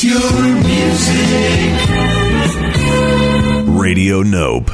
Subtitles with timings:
[0.00, 0.30] Your
[0.62, 1.88] music.
[3.76, 4.70] Radio Nope.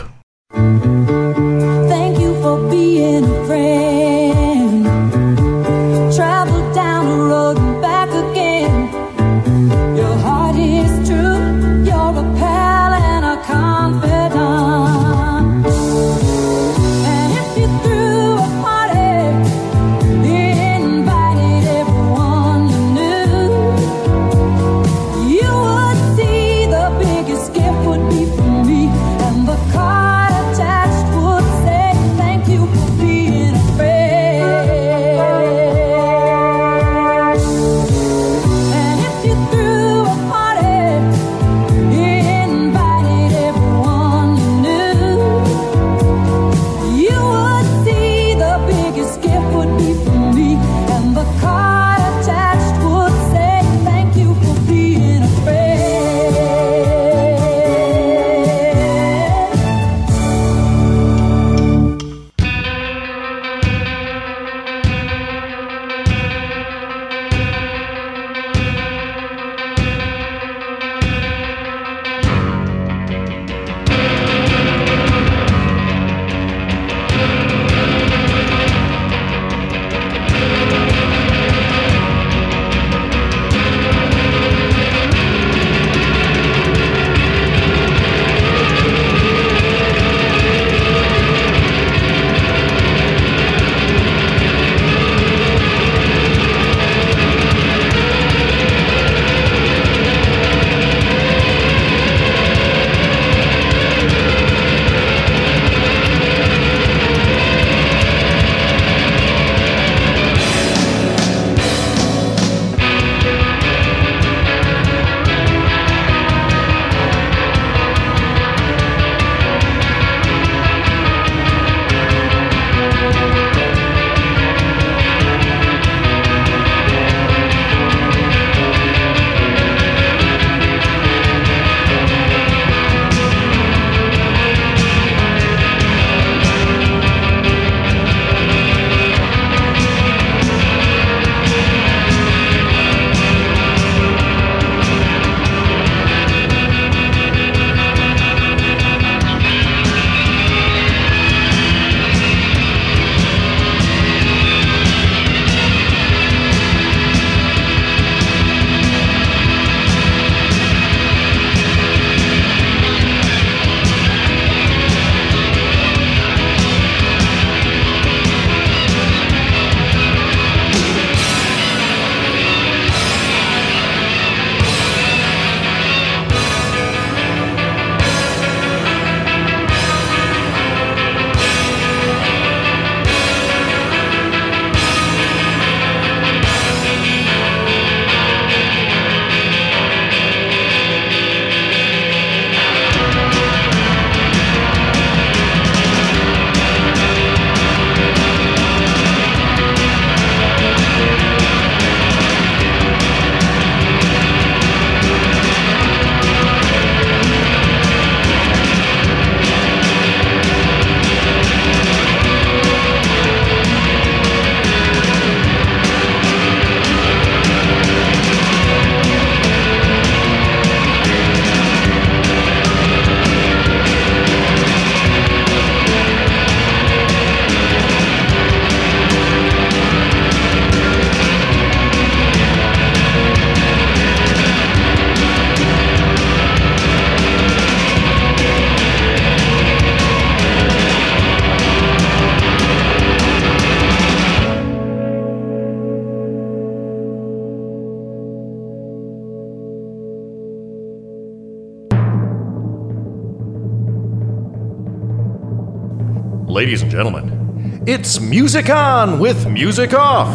[258.05, 260.29] It's Music On with Music Off.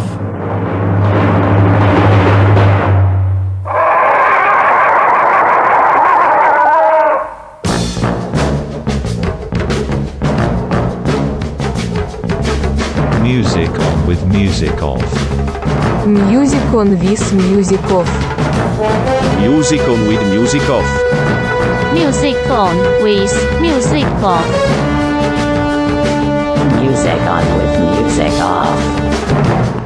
[13.21, 16.07] Music On with Music Off.
[16.07, 18.09] Music On with Music Off.
[19.39, 21.93] Music On with Music Off.
[21.93, 25.08] Music On with Music Off
[26.99, 29.78] music on with music off.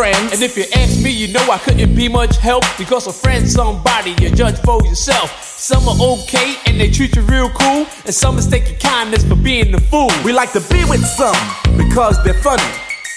[0.00, 0.32] Friends.
[0.32, 3.52] And if you ask me, you know I couldn't be much help because a friend's
[3.52, 5.28] somebody you judge for yourself.
[5.44, 9.36] Some are okay and they treat you real cool, and some mistake your kindness for
[9.36, 10.08] being the fool.
[10.24, 11.36] We like to be with some
[11.76, 12.70] because they're funny.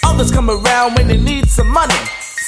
[0.03, 1.95] Others come around when they need some money.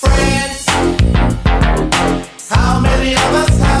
[0.00, 0.64] Friends.
[2.48, 3.77] How many of us have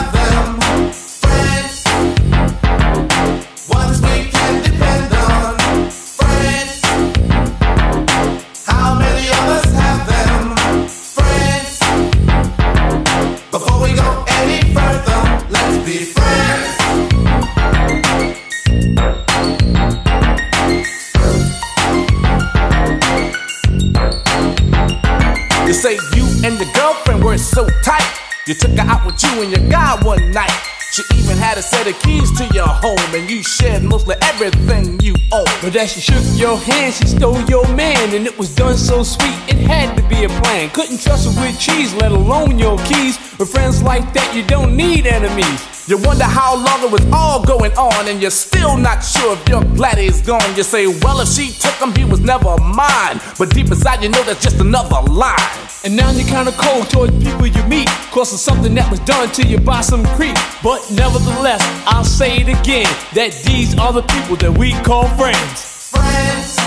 [27.08, 28.20] girlfriend were so tight.
[28.46, 30.52] You took her out with you and your guy one night.
[30.92, 34.98] She even had a set of keys to your home, and you shared mostly everything
[35.00, 35.44] you own.
[35.62, 39.02] But as she shook your hand, she stole your man, and it was done so
[39.02, 40.70] sweet, it had to be a plan.
[40.70, 43.18] Couldn't trust her with cheese, let alone your keys.
[43.38, 45.77] With friends like that, you don't need enemies.
[45.88, 49.48] You wonder how long it was all going on, and you're still not sure if
[49.48, 50.54] your glad he's gone.
[50.54, 53.18] You say, Well, if she took him, he was never mine.
[53.38, 55.48] But deep inside, you know that's just another lie.
[55.84, 59.30] And now you're kinda cold towards people you meet, cause of something that was done
[59.32, 60.36] to you by some creep.
[60.62, 65.88] But nevertheless, I'll say it again, that these are the people that we call friends.
[65.88, 66.58] Friends.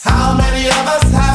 [0.00, 1.31] How many of us have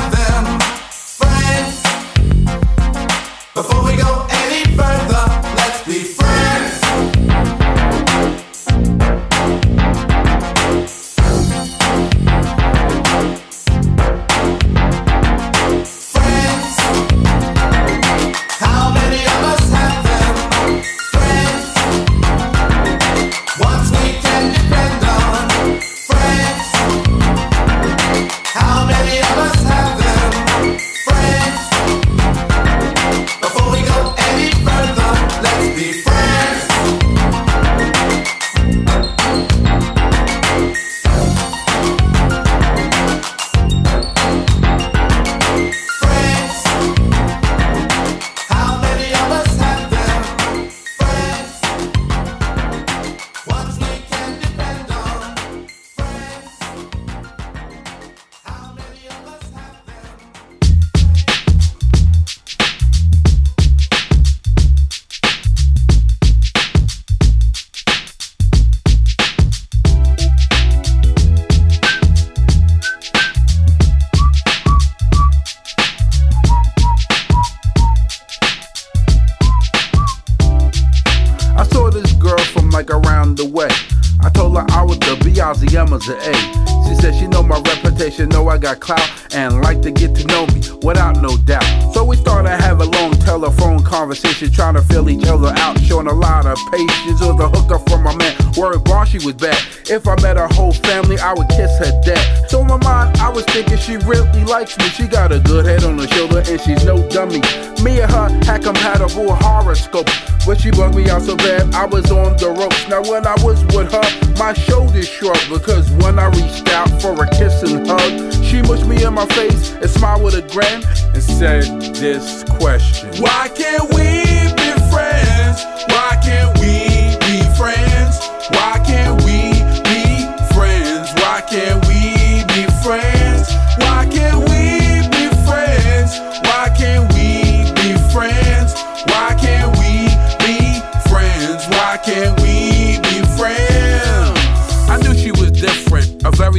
[104.78, 104.86] me.
[104.90, 107.42] She got a good head on her shoulder, and she's no dummy.
[107.84, 110.10] Me and her had compatible horoscope.
[110.46, 112.88] But she bugged me out so bad, I was on the ropes.
[112.88, 117.22] Now when I was with her, my shoulders shrugged because when I reached out for
[117.22, 120.84] a kiss and hug, she mushed me in my face and smiled with a grin
[121.14, 121.64] and said
[121.96, 123.10] this question.
[123.22, 124.37] Why can't we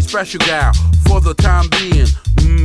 [0.09, 0.73] special gal
[1.07, 2.07] for the time being.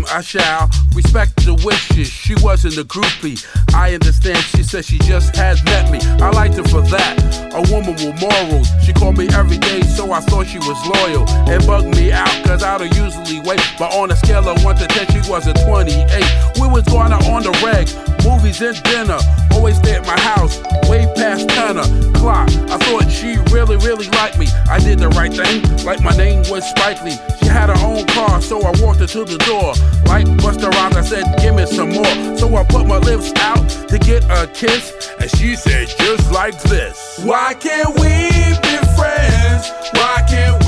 [0.04, 2.08] Mm, I shall respect the wishes.
[2.08, 3.44] She wasn't a groupie.
[3.74, 4.38] I understand.
[4.38, 6.00] She said she just had met me.
[6.24, 7.20] I liked her for that.
[7.54, 8.68] A woman with morals.
[8.84, 11.26] She called me every day, so I thought she was loyal.
[11.50, 13.62] It bugged me out, cause I don't usually wait.
[13.78, 16.60] But on a scale of 1 to 10, she was a 28.
[16.60, 17.90] We was going out on the reg,
[18.26, 19.20] movies and dinner.
[19.54, 22.50] Always stay at my house, way past 10 o'clock.
[22.70, 24.48] I thought she really, really liked me.
[24.70, 27.18] I did the right thing, like my name was Spike Lee.
[27.40, 29.74] She had her own car, so I walked her to the door.
[30.06, 32.38] Like Busta Rhymes, I said, give me some more.
[32.38, 36.62] So I put my lips out to get a kiss, and she said, just like
[36.64, 37.20] this.
[37.24, 38.30] Why can't we
[38.62, 39.72] be friends?
[39.94, 40.63] Why can't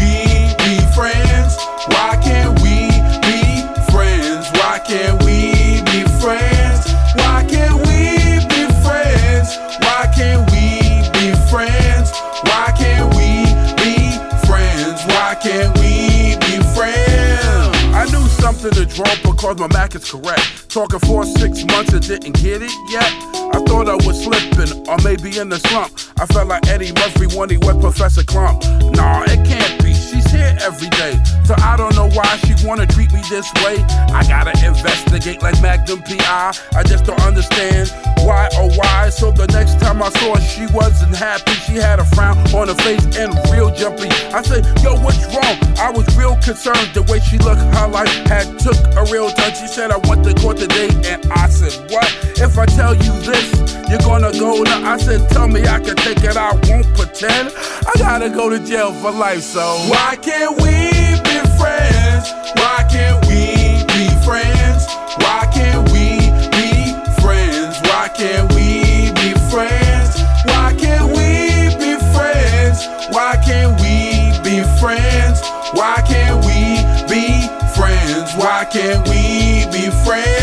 [18.65, 20.69] knew something is because my Mac is correct.
[20.69, 23.11] Talking for six months and didn't get it yet.
[23.53, 25.93] I thought I was slipping or maybe in the slump.
[26.19, 28.63] I felt like Eddie Murphy when he was Professor Klump.
[28.95, 29.94] Nah, it can't be.
[30.15, 31.19] She's here every day.
[31.43, 33.83] So I don't know why she wanna treat me this way.
[34.15, 36.53] I gotta investigate like Magnum PI.
[36.73, 39.09] I just don't understand why or why.
[39.09, 41.51] So the next time I saw her, she wasn't happy.
[41.67, 44.07] She had a frown on her face and real jumpy.
[44.31, 45.55] I said, Yo, what's wrong?
[45.77, 47.61] I was real concerned the way she looked.
[47.75, 49.53] Her life had took a real turn.
[49.53, 52.07] She said, I went to court today, and I said, What?
[52.39, 53.47] If I tell you this,
[53.89, 54.93] you're gonna go now.
[54.93, 56.37] I said, Tell me I can take it.
[56.37, 57.51] I won't pretend.
[57.85, 59.41] I gotta go to jail for life.
[59.41, 62.31] So why can't we be friends?
[62.61, 64.85] Why can't we be friends?
[65.17, 67.79] Why can't we be friends?
[67.81, 70.21] Why can't we be friends?
[70.45, 72.85] Why can't we be friends?
[73.09, 75.41] Why can't we be friends?
[75.73, 78.33] Why can't we be friends?
[78.35, 80.34] Why can't we be friends?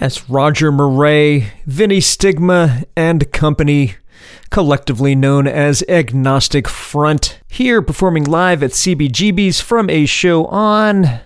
[0.00, 3.96] That's Roger Miret, Vinnie Stigma, and company,
[4.48, 11.20] collectively known as Agnostic Front, here performing live at CBGB's from a show on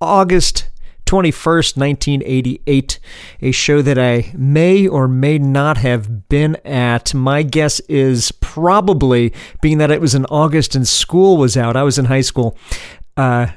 [0.00, 0.68] August
[1.04, 3.00] 21st, 1988.
[3.40, 7.12] A show that I may or may not have been at.
[7.12, 11.82] My guess is probably, being that it was in August and school was out, I
[11.82, 12.56] was in high school.
[13.16, 13.48] Uh,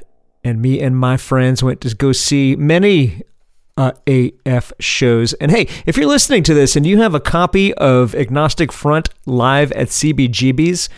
[0.44, 3.22] and me and my friends went to go see many
[3.78, 5.34] uh, AF shows.
[5.34, 9.10] And hey, if you're listening to this and you have a copy of Agnostic Front
[9.26, 10.90] live at CBGB's,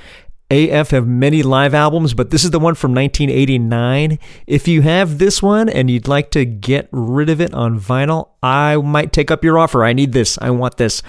[0.49, 4.17] AF have many live albums, but this is the one from 1989.
[4.45, 8.29] If you have this one and you'd like to get rid of it on vinyl,
[8.41, 9.83] I might take up your offer.
[9.83, 10.37] I need this.
[10.41, 11.03] I want this.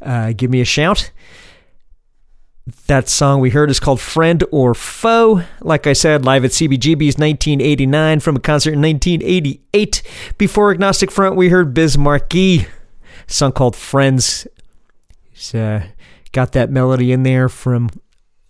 [0.00, 1.10] Uh, give me a shout.
[2.86, 5.42] That song we heard is called Friend or Foe.
[5.60, 10.02] Like I said, live at CBGB's 1989 from a concert in 1988.
[10.38, 11.98] Before Agnostic Front, we heard Biz
[13.26, 14.46] song called Friends.
[15.32, 15.86] He's uh,
[16.30, 17.90] got that melody in there from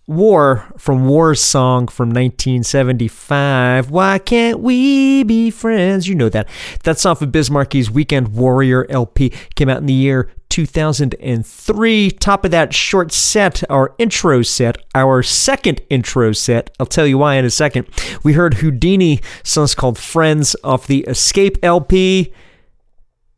[0.07, 3.91] War from War's song from 1975.
[3.91, 6.07] Why can't we be friends?
[6.07, 6.47] You know that.
[6.83, 9.31] That's off of Biz Markie's Weekend Warrior LP.
[9.55, 12.11] Came out in the year 2003.
[12.11, 16.73] Top of that short set, our intro set, our second intro set.
[16.79, 17.85] I'll tell you why in a second.
[18.23, 22.33] We heard Whodini, songs called Friends off the Escape LP.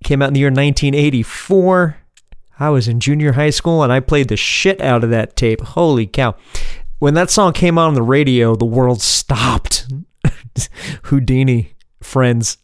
[0.03, 1.97] Came out in the year 1984.
[2.59, 5.61] I was in junior high school and I played the shit out of that tape.
[5.61, 6.35] Holy cow.
[6.99, 9.87] When that song came out on the radio, the world stopped.
[11.03, 11.69] Whodini,
[12.01, 12.57] friends.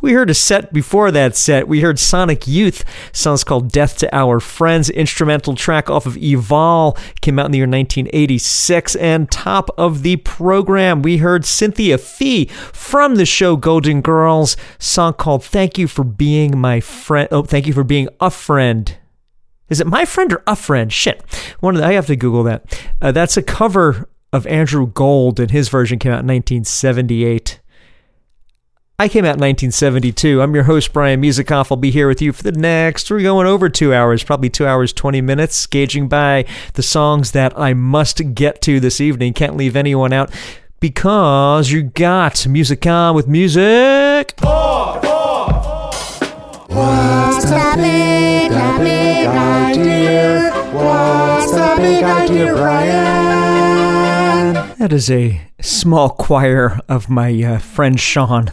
[0.00, 1.68] We heard a set before that set.
[1.68, 6.98] We heard Sonic Youth, songs called Death to Our Friends, instrumental track off of Evol,
[7.20, 8.96] came out in the year 1986.
[8.96, 15.14] And top of the program, we heard Cynthia Fee from the show Golden Girls, song
[15.14, 17.28] called Thank You for Being My Friend.
[17.30, 18.96] Oh, thank you for being a friend.
[19.68, 20.92] Is it my friend or a friend?
[20.92, 21.22] Shit.
[21.60, 22.80] One the, I have to Google that.
[23.00, 27.60] Uh, that's a cover of Andrew Gold, and his version came out in 1978.
[28.98, 30.40] I came out in 1972.
[30.40, 31.70] I'm your host, Brian Musikoff.
[31.70, 34.66] I'll be here with you for the next, we're going over two hours, probably two
[34.66, 39.34] hours, 20 minutes, gauging by the songs that I must get to this evening.
[39.34, 40.30] Can't leave anyone out
[40.80, 44.32] because you got Music On with music.
[44.40, 45.04] What's
[47.44, 50.52] the big, big idea?
[50.72, 53.55] What's the big idea, Brian?
[54.78, 58.50] That is a small choir of my uh, friend Sean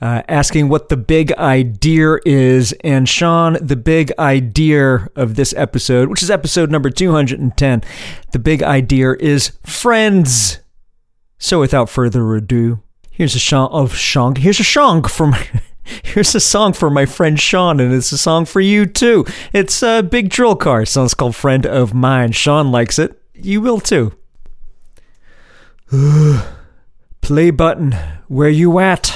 [0.00, 2.72] uh, asking what the big idea is.
[2.84, 7.82] And Sean, the big idea of this episode, which is episode number 210,
[8.32, 10.60] the big idea is friends.
[11.38, 14.36] So without further ado, here's a song of Sean.
[14.36, 15.34] Here's a song from.
[16.04, 19.24] Here's a song for my friend Sean, and it's a song for you too.
[19.52, 20.86] It's a big drill car.
[20.86, 23.20] Song's called "Friend of Mine." Sean likes it.
[23.34, 24.12] You will too.
[27.20, 27.92] Play button,
[28.28, 29.14] where you at?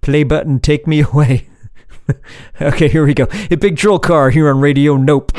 [0.00, 1.48] Play button, take me away.
[2.60, 3.26] okay, here we go.
[3.50, 5.32] A big drill car here on Radio Nope.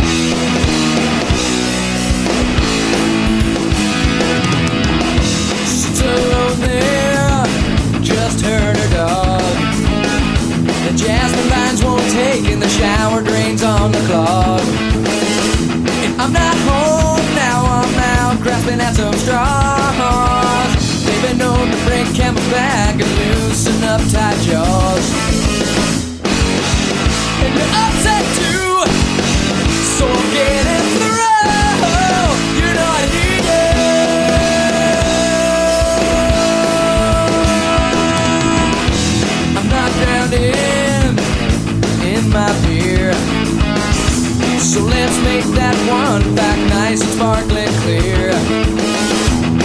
[44.76, 48.28] So let's make that one back nice and sparkling clear.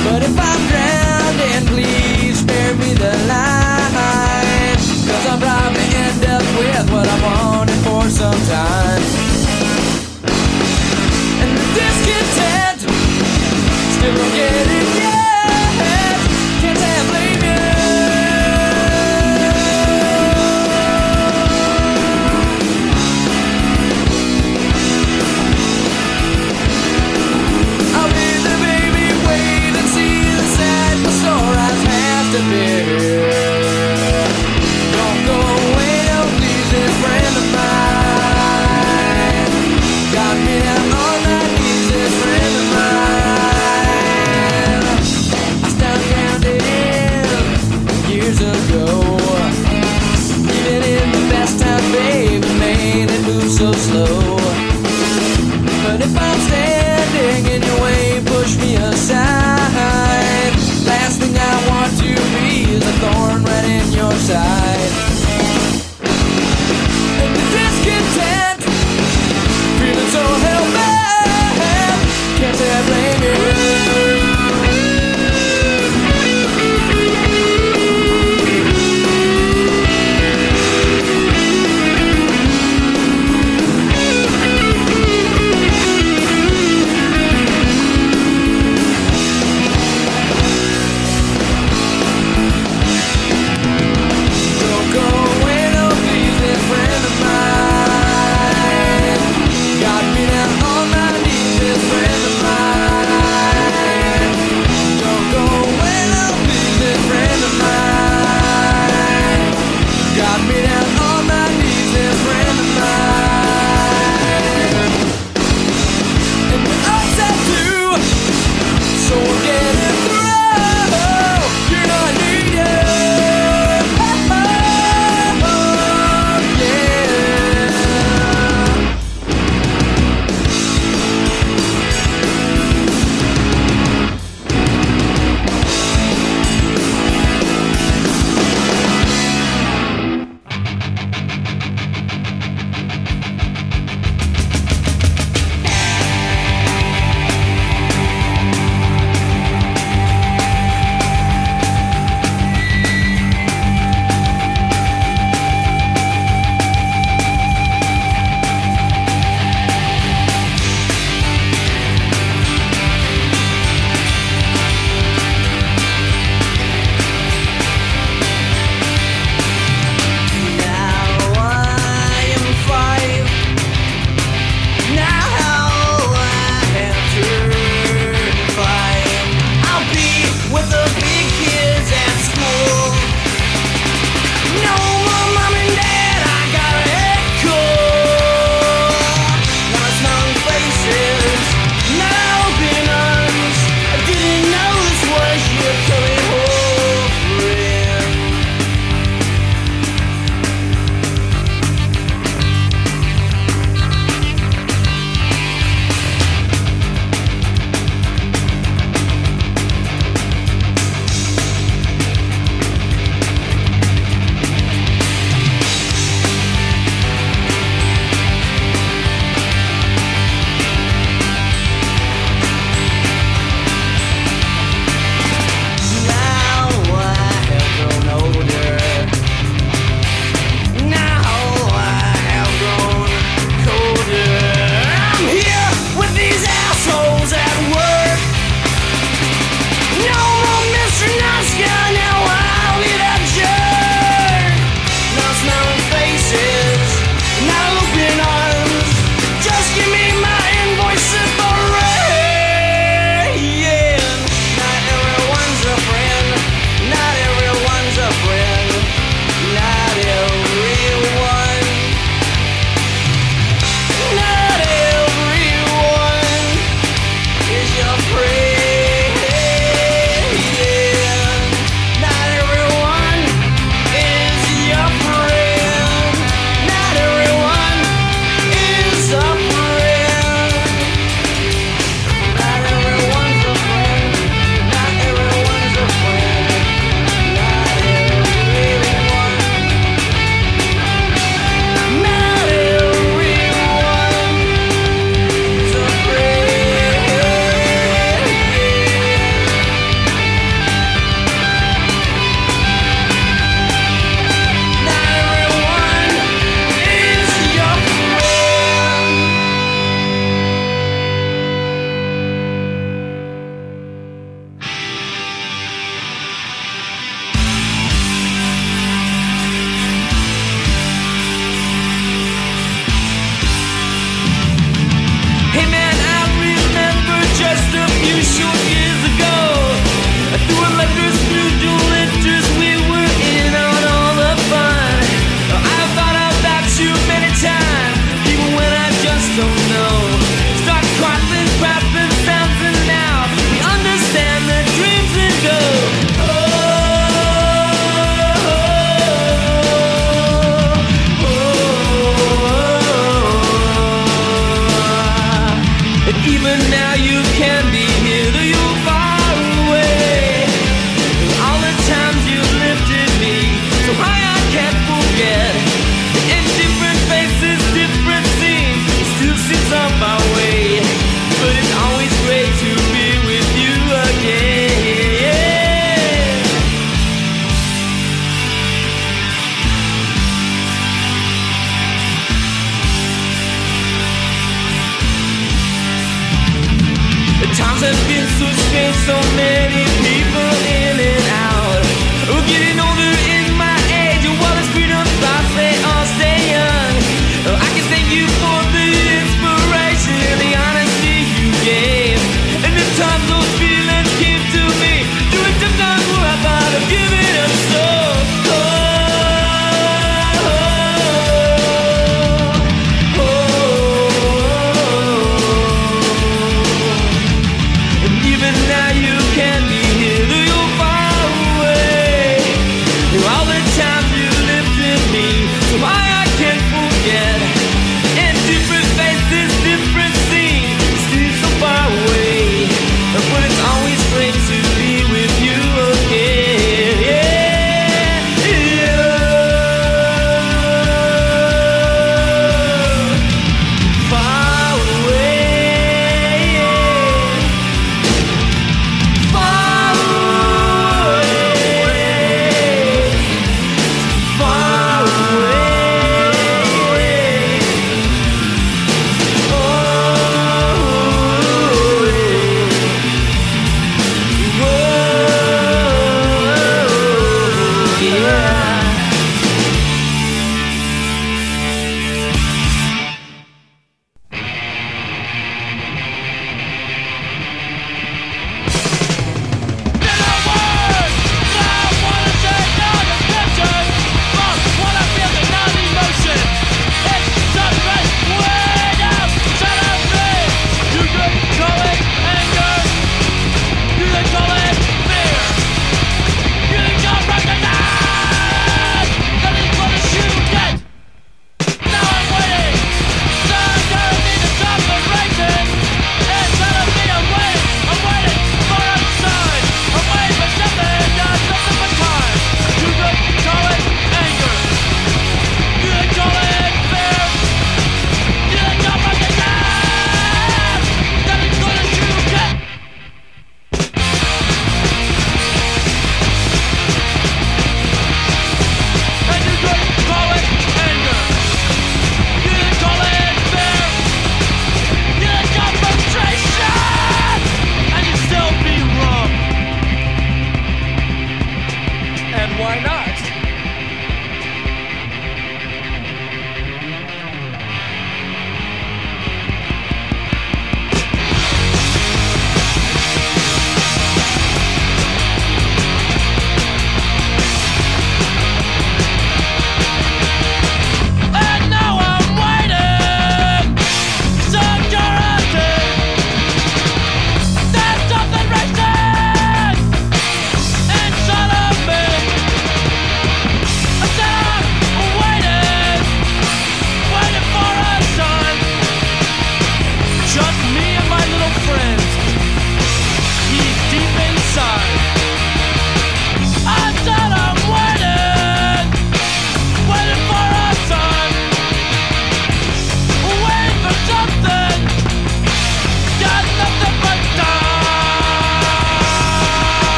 [0.00, 4.80] But if I'm drowning, please spare me the line.
[4.80, 9.04] Cause I'll probably end up with what I wanted for some time.
[11.36, 12.80] And the discontent
[14.00, 14.63] still get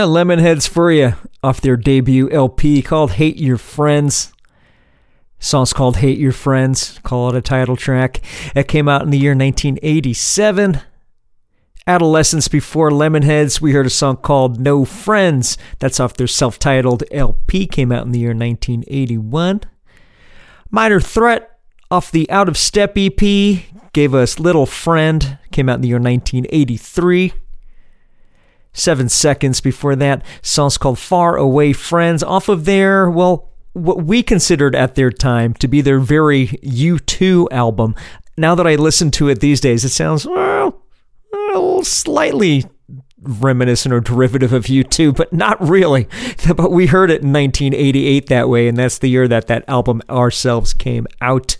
[0.00, 4.32] Yeah, Lemonheads for you uh, off their debut LP called Hate Your Friends.
[5.38, 6.98] Song's called Hate Your Friends.
[7.02, 8.22] Call it a title track.
[8.54, 10.80] It came out in the year 1987.
[11.86, 15.58] Adolescents before Lemonheads, we heard a song called No Friends.
[15.80, 17.66] That's off their self titled LP.
[17.66, 19.60] Came out in the year 1981.
[20.70, 21.58] Minor Threat
[21.90, 23.20] off the Out of Step EP
[23.92, 25.36] gave us Little Friend.
[25.52, 27.34] Came out in the year 1983.
[28.72, 34.22] Seven seconds before that, song's called Far Away Friends off of their, well, what we
[34.22, 37.94] considered at their time to be their very U2 album.
[38.36, 42.64] Now that I listen to it these days, it sounds, well, slightly
[43.22, 46.08] reminiscent or derivative of U2, but not really.
[46.56, 50.02] But we heard it in 1988 that way, and that's the year that that album
[50.08, 51.58] ourselves came out.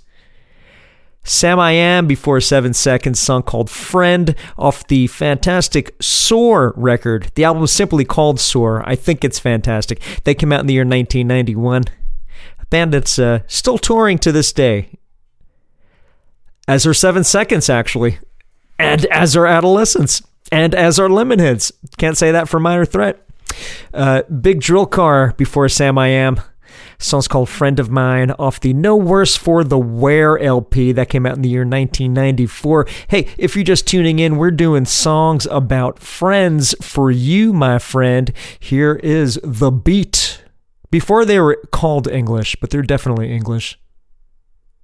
[1.24, 7.30] Samiam before seven seconds, song called Friend off the fantastic Soar record.
[7.34, 8.82] The album is simply called Soar.
[8.88, 10.00] I think it's fantastic.
[10.24, 11.84] They came out in the year 1991.
[12.58, 14.90] A band that's uh, still touring to this day.
[16.66, 18.18] As are seven seconds, actually.
[18.78, 20.22] And as are adolescents.
[20.50, 21.70] And as are Lemonheads.
[21.98, 23.24] Can't say that for Minor Threat.
[23.92, 26.42] Uh, Big Drill Car before Samiam.
[27.02, 31.24] Song's called Friend of Mine off the No Worse for the Wear LP that came
[31.24, 32.86] out in the year 1994.
[33.08, 38.30] Hey, if you're just tuning in, we're doing songs about friends for you, my friend.
[38.60, 40.44] Here is The Beat.
[40.90, 43.78] Before they were called English, but they're definitely English.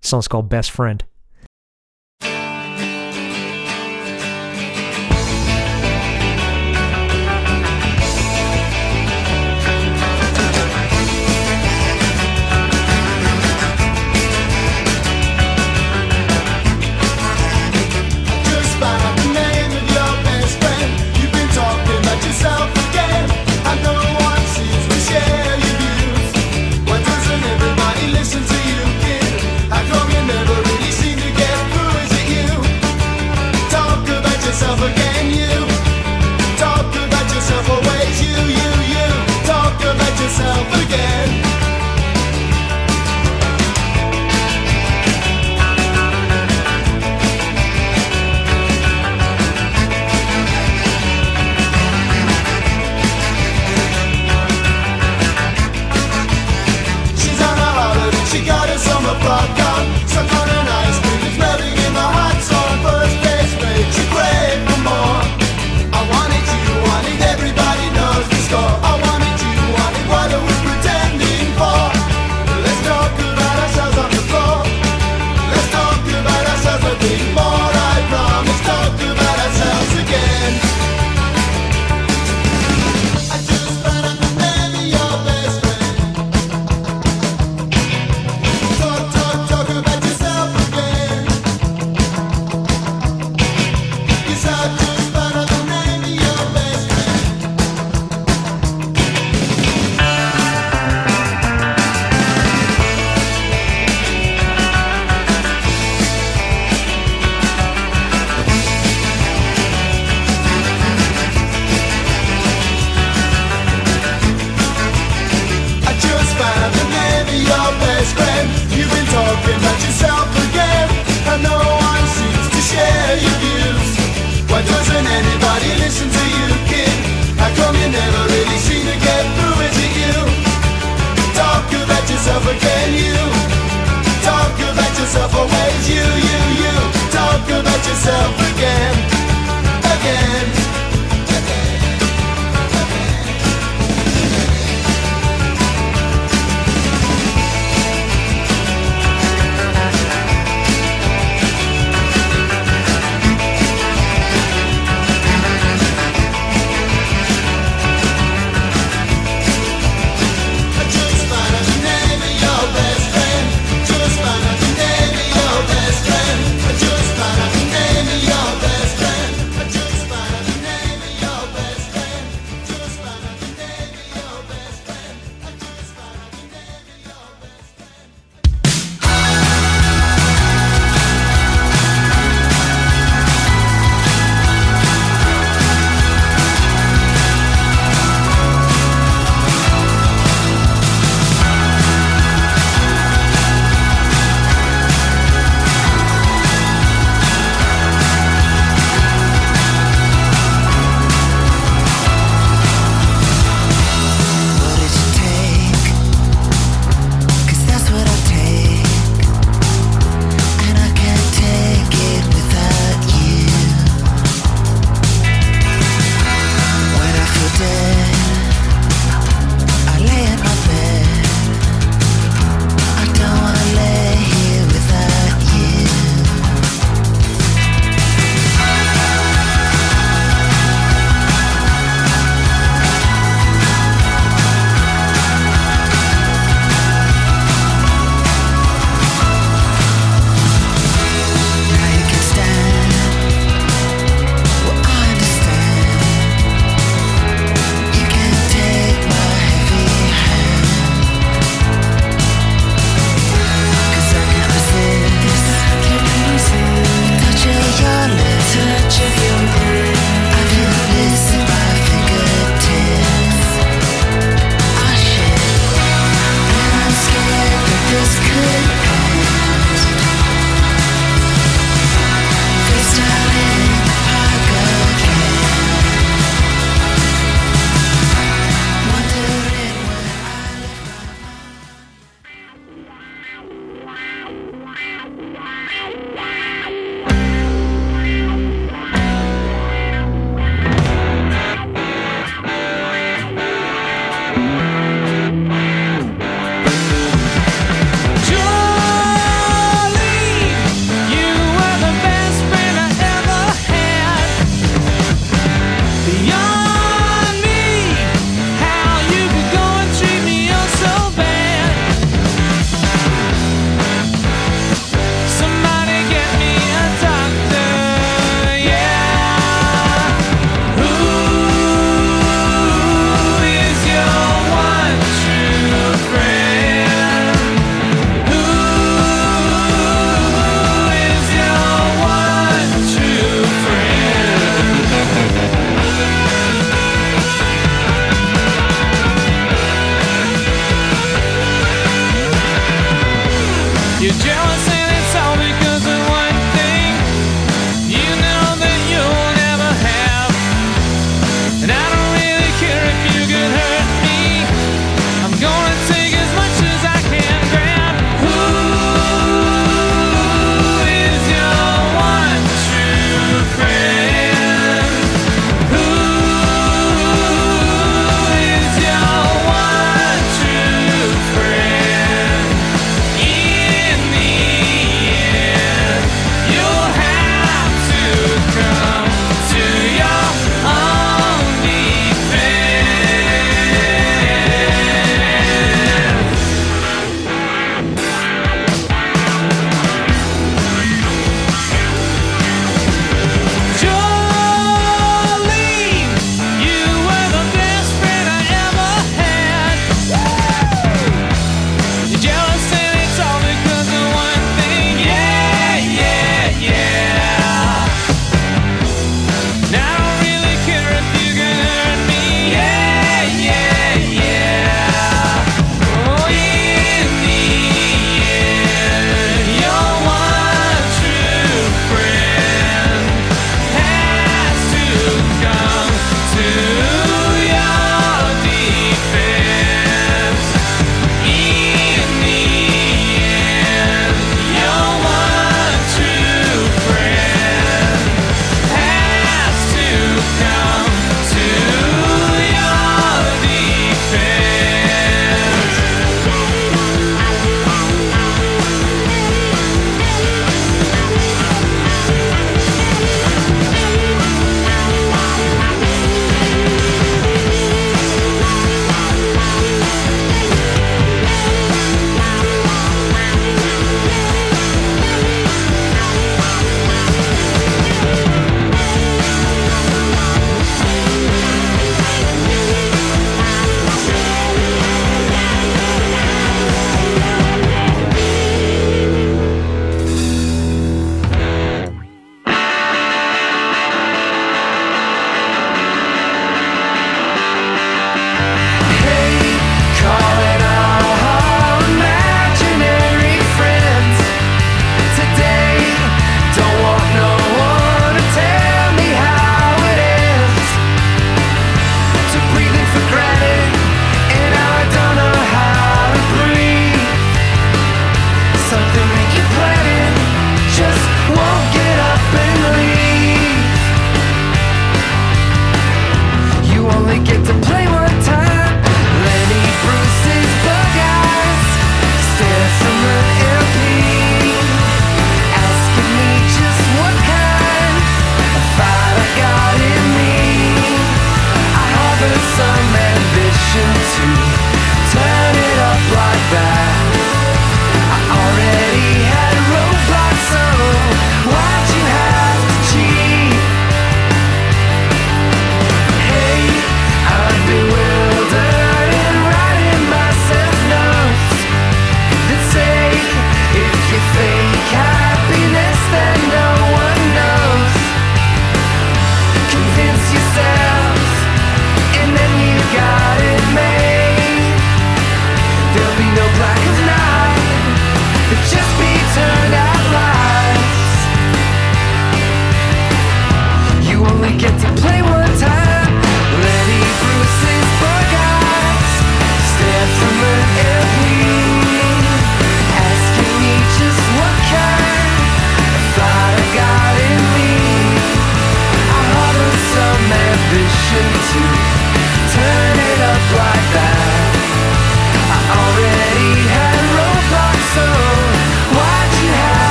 [0.00, 1.02] song's called Best Friend.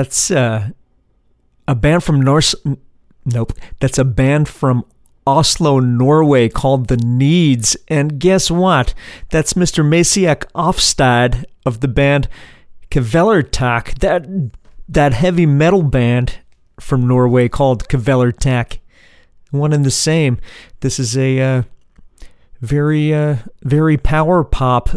[0.00, 0.70] That's uh,
[1.68, 2.54] a band from Norse.
[3.26, 3.52] Nope.
[3.80, 4.86] That's a band from
[5.26, 7.76] Oslo, Norway called The Needs.
[7.86, 8.94] And guess what?
[9.28, 9.84] That's Mr.
[9.84, 12.28] Maciek Ofstad of the band
[12.90, 13.98] Kvelertak.
[13.98, 14.26] That,
[14.88, 16.38] that heavy metal band
[16.80, 18.78] from Norway called Kvelertak.
[19.50, 20.38] One and the same.
[20.80, 21.62] This is a uh,
[22.62, 24.88] very, uh, very power pop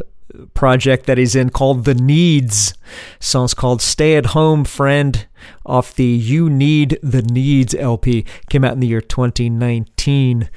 [0.54, 2.74] project that he's in called The Needs.
[3.20, 5.26] Song's called Stay at Home Friend
[5.66, 8.26] off the You Need the Needs LP.
[8.50, 10.50] Came out in the year 2019.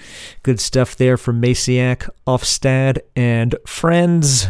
[0.42, 4.48] Good stuff there from Maciek, Ofstad, and Friends.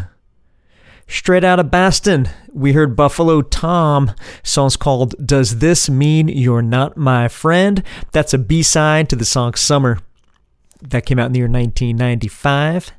[1.08, 4.12] Straight out of Boston, we heard Buffalo Tom.
[4.42, 7.80] Song's called Does This Mean You're Not My Friend?
[8.10, 10.00] That's a B side to the song Summer.
[10.82, 12.92] That came out in the year 1995.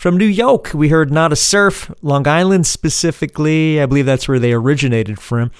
[0.00, 3.82] From New York, we heard Nada Surf, Long Island specifically.
[3.82, 5.50] I believe that's where they originated from.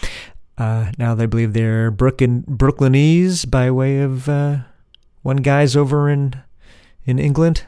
[0.56, 4.60] Uh, now they believe they're Brooklyn Brooklynese by way of uh,
[5.20, 6.36] one guy's over in
[7.04, 7.64] in England.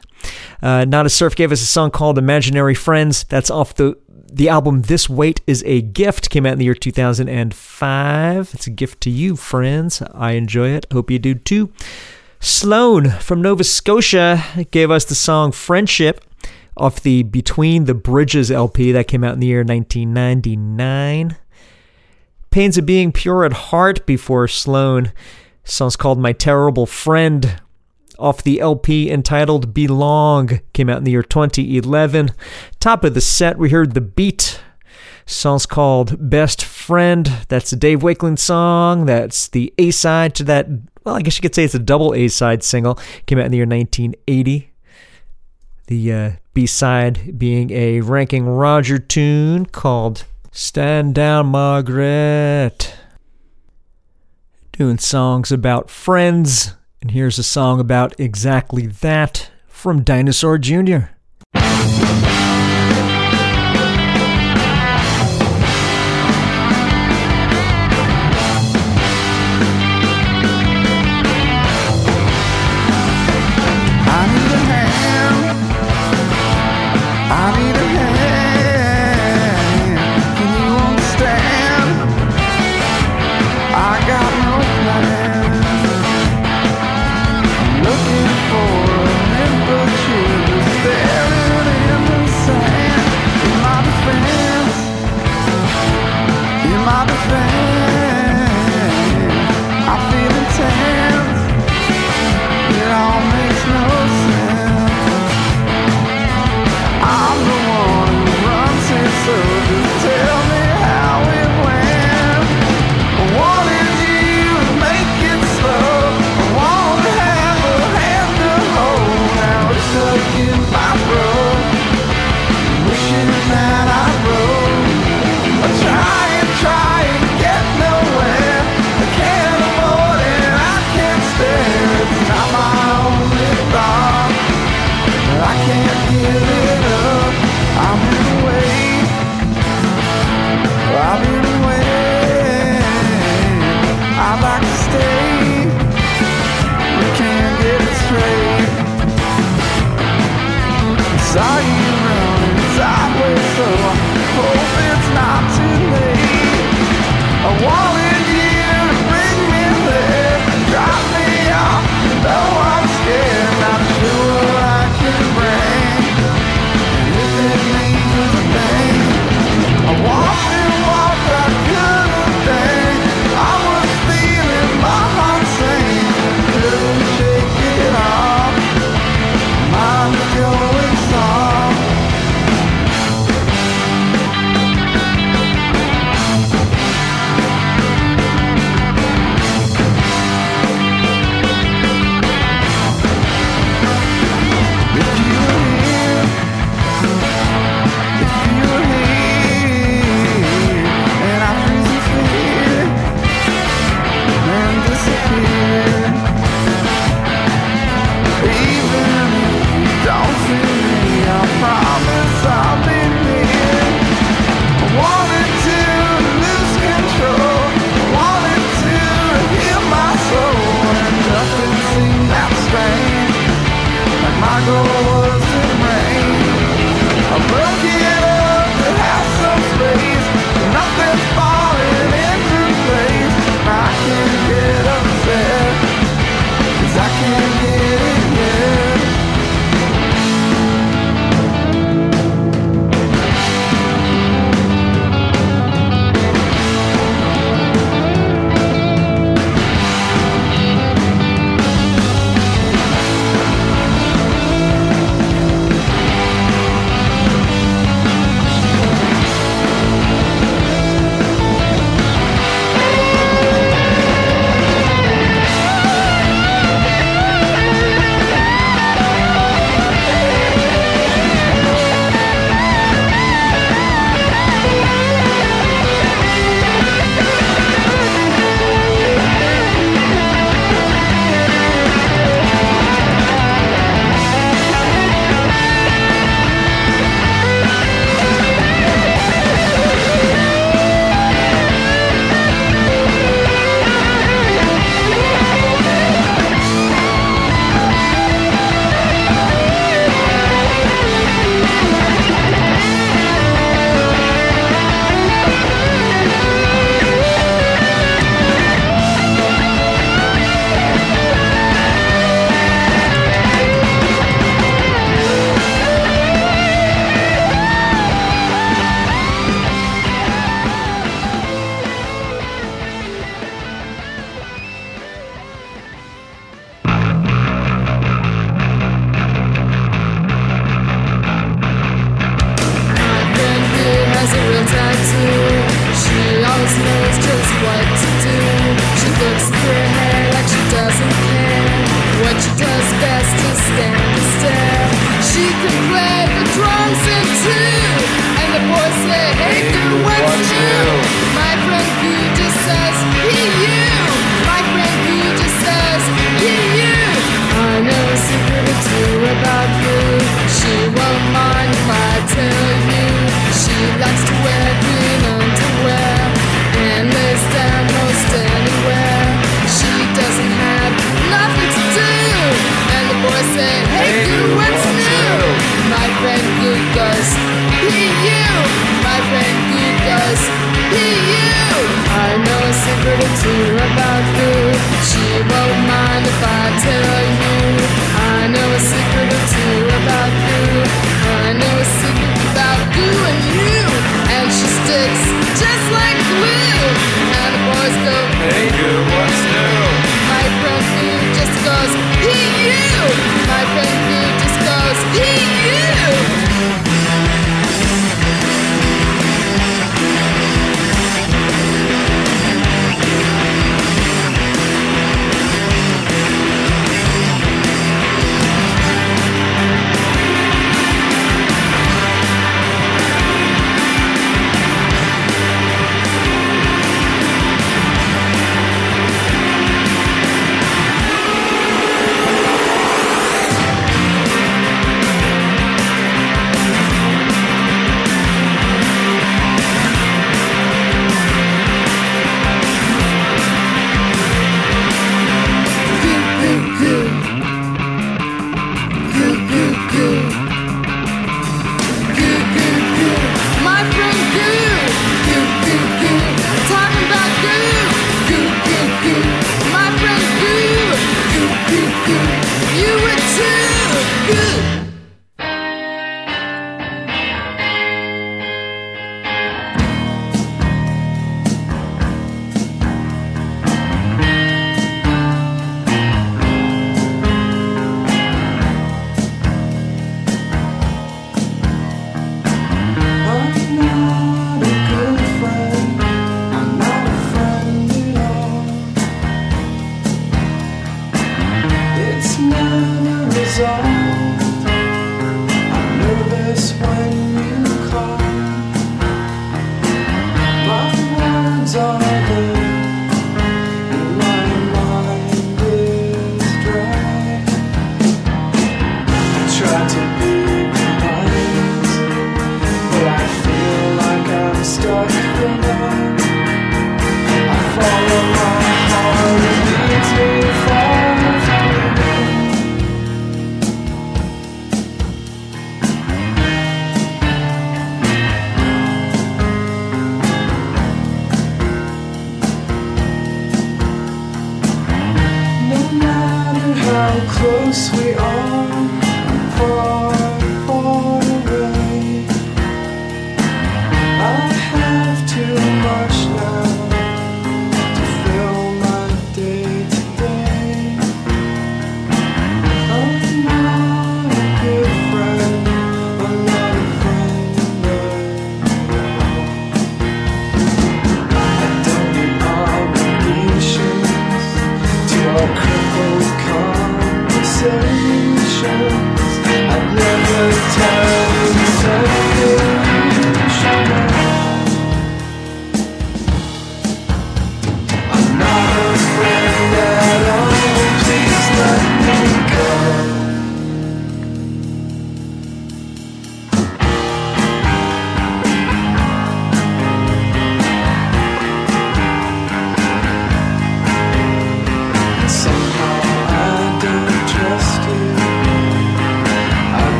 [0.63, 3.23] Uh, Nada Surf gave us a song called Imaginary Friends.
[3.25, 3.95] That's off the
[4.33, 6.31] the album This Weight is a Gift.
[6.31, 8.49] Came out in the year 2005.
[8.51, 10.01] It's a gift to you, friends.
[10.15, 10.87] I enjoy it.
[10.91, 11.71] Hope you do too.
[12.39, 16.25] Sloan from Nova Scotia gave us the song Friendship
[16.75, 21.37] off the Between the Bridges LP that came out in the year 1999.
[22.51, 25.11] Pains of Being Pure at Heart before Sloan.
[25.63, 27.61] Song's called My Terrible Friend
[28.19, 30.61] off the LP entitled Belong.
[30.73, 32.31] Came out in the year 2011.
[32.79, 34.59] Top of the set, we heard The Beat.
[35.25, 37.25] Song's called Best Friend.
[37.47, 39.05] That's a Dave Wakeling song.
[39.05, 40.67] That's the A side to that.
[41.03, 42.99] Well, I guess you could say it's a double A side single.
[43.25, 44.71] Came out in the year 1980.
[45.87, 52.95] The uh, B side being a Ranking Roger tune called Stand Down, Margaret.
[54.71, 56.75] Doing songs about friends.
[57.01, 61.09] And here's a song about exactly that from Dinosaur Jr.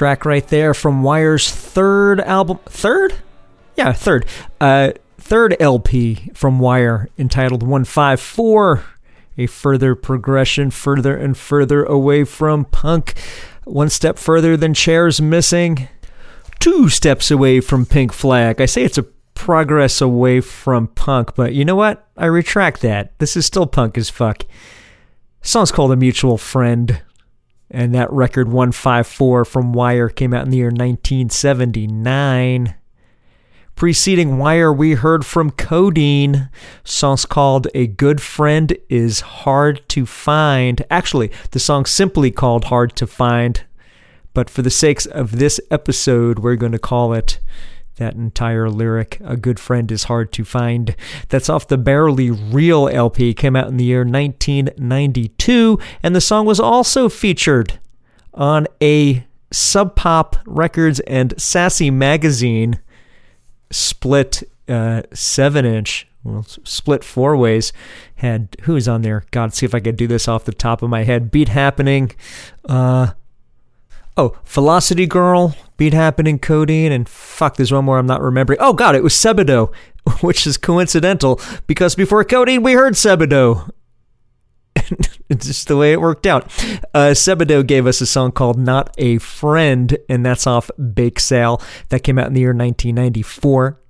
[0.00, 2.58] Track right there from Wire's third album.
[2.64, 3.16] Third?
[3.76, 4.24] Yeah, third.
[4.58, 8.82] Uh, third LP from Wire entitled 154.
[9.36, 13.12] A further progression, further and further away from punk.
[13.64, 15.86] One step further than Chairs Missing.
[16.60, 18.58] Two steps away from Pink Flag.
[18.58, 19.02] I say it's a
[19.34, 22.08] progress away from punk, but you know what?
[22.16, 23.18] I retract that.
[23.18, 24.46] This is still punk as fuck.
[25.42, 27.02] song's called A Mutual Friend.
[27.70, 32.74] And that record 154 from Wire came out in the year 1979.
[33.76, 36.50] Preceding Wire, we heard from Codeine.
[36.84, 40.84] Song's called A Good Friend is Hard to Find.
[40.90, 43.64] Actually, the song's simply called Hard to Find.
[44.34, 47.40] But for the sakes of this episode, we're going to call it
[48.00, 50.96] that entire lyric, A Good Friend is Hard to Find.
[51.28, 56.46] That's off the Barely Real LP, came out in the year 1992, and the song
[56.46, 57.78] was also featured
[58.34, 62.80] on a Sub Pop Records and Sassy magazine
[63.70, 67.72] split uh, seven inch, well, split four ways.
[68.16, 69.24] Had who's on there?
[69.30, 71.30] God, see if I could do this off the top of my head.
[71.30, 72.12] Beat happening.
[72.68, 73.12] Uh,
[74.16, 78.58] oh, Velocity Girl, Beat Happening, Codeine, and fuck, there's one more I'm not remembering.
[78.60, 79.74] Oh god, it was Sebadoh,
[80.20, 83.70] which is coincidental because before Codeine we heard Sebadoh.
[85.30, 86.44] it's just the way it worked out.
[86.92, 91.62] Uh, Sebadoh gave us a song called Not a Friend, and that's off Bakesale.
[91.88, 93.80] That came out in the year 1994.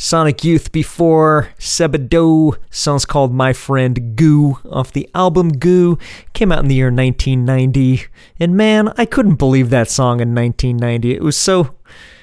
[0.00, 2.56] Sonic Youth before Sebadoh.
[2.70, 5.98] Song's called My Friend Goo off the album Goo.
[6.34, 8.06] Came out in the year 1990.
[8.38, 11.14] And man, I couldn't believe that song in 1990.
[11.14, 11.74] It was so.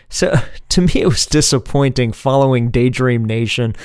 [0.07, 0.33] So
[0.69, 3.75] to me, it was disappointing following Daydream Nation.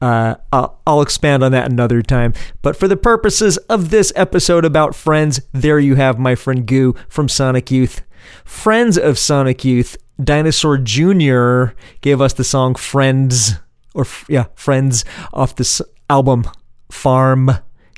[0.00, 2.34] Uh, I'll, I'll expand on that another time.
[2.62, 6.94] But for the purposes of this episode about Friends, there you have my friend Goo
[7.08, 8.02] from Sonic Youth.
[8.44, 11.74] Friends of Sonic Youth, Dinosaur Jr.
[12.00, 13.54] gave us the song Friends,
[13.94, 16.44] or yeah, Friends off this album
[16.90, 17.50] Farm.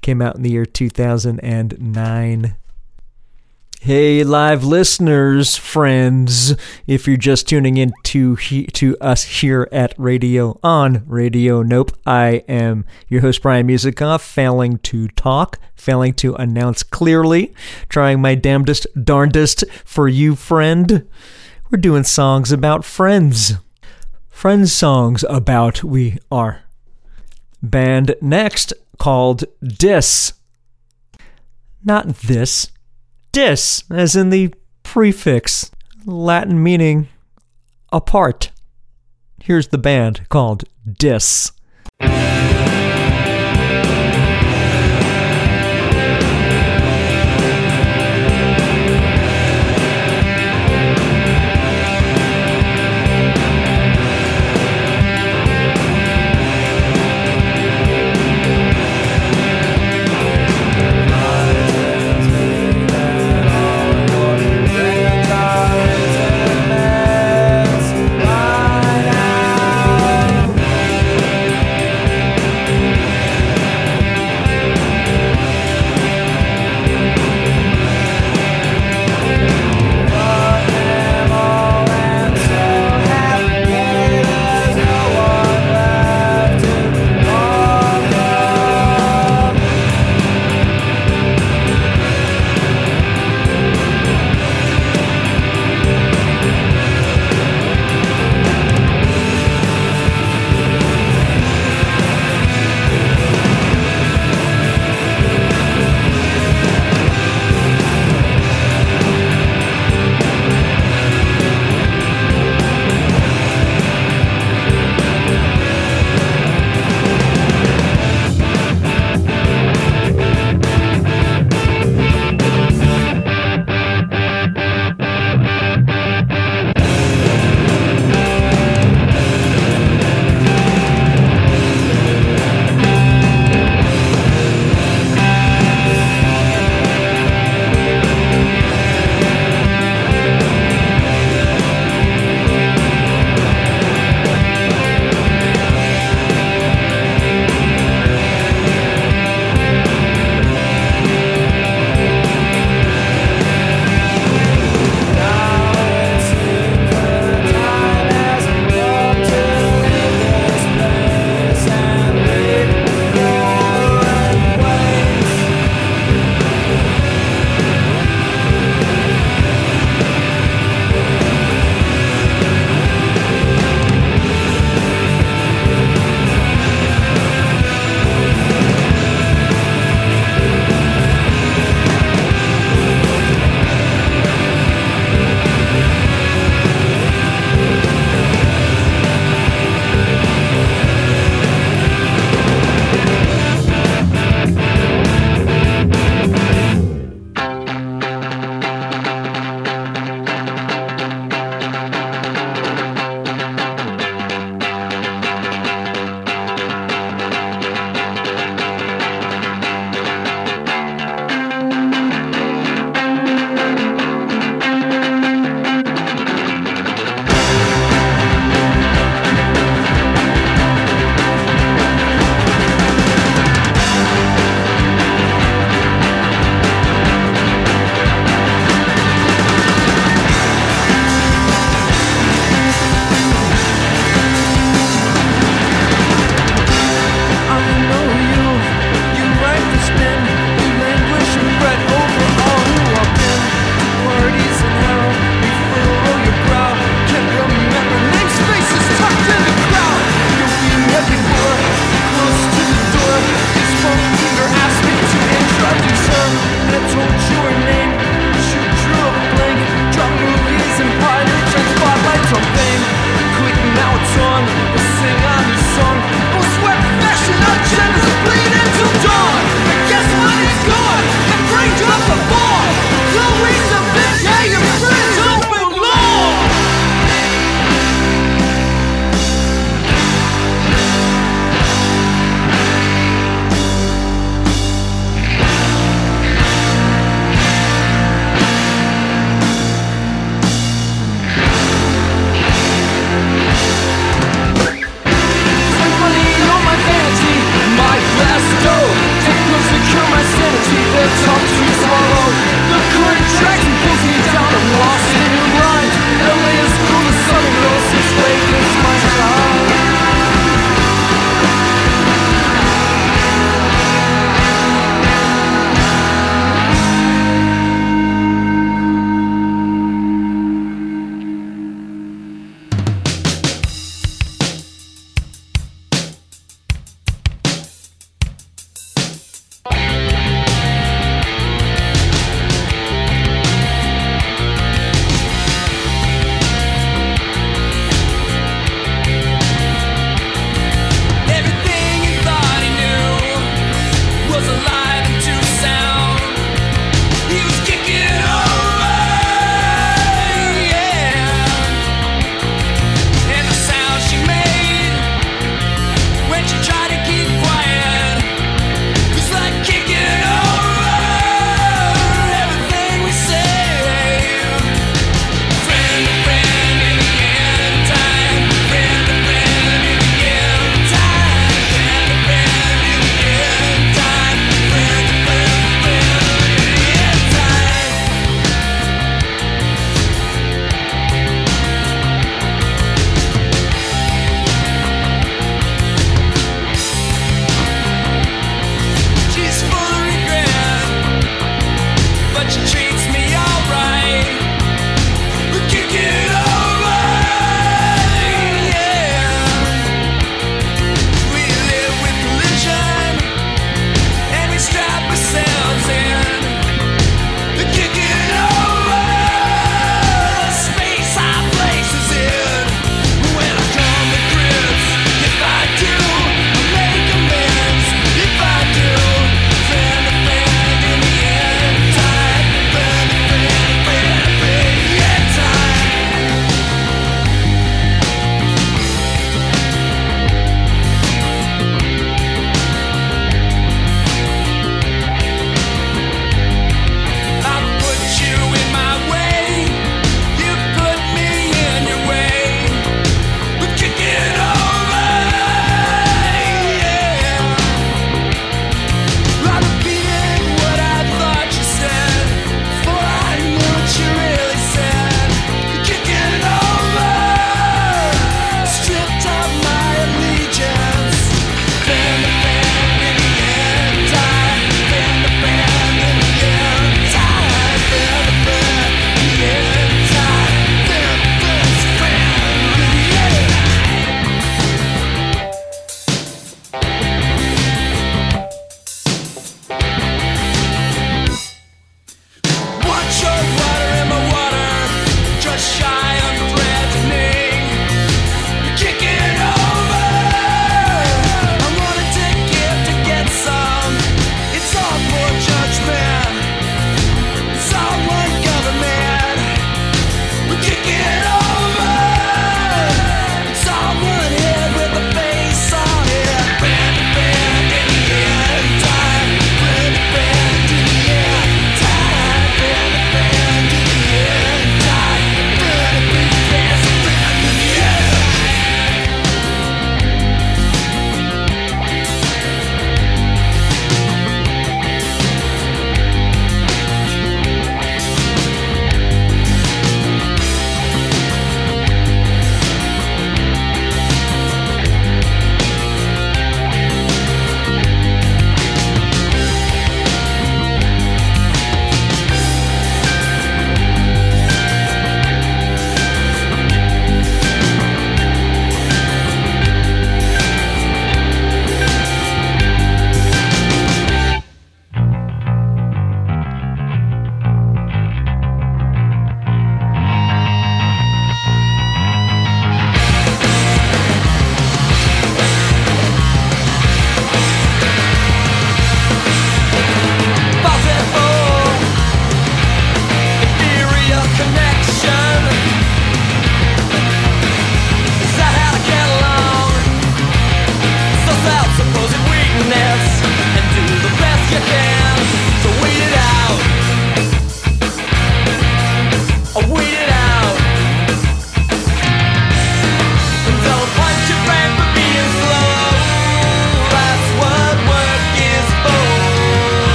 [0.00, 2.56] Came out in the year 2009.
[3.80, 6.56] Hey, live listeners, friends!
[6.88, 11.92] If you're just tuning in to he, to us here at Radio on Radio Nope,
[12.04, 17.54] I am your host Brian Musikoff, failing to talk, failing to announce clearly,
[17.88, 21.06] trying my damnedest, darndest for you, friend.
[21.70, 23.52] We're doing songs about friends,
[24.30, 26.62] friends songs about we are.
[27.62, 30.32] Band next called Dis.
[31.84, 32.70] Not this
[33.32, 35.70] dis, as in the prefix,
[36.06, 37.08] Latin meaning
[37.92, 38.50] apart.
[39.42, 40.64] Here's the band called
[40.98, 41.52] Dis.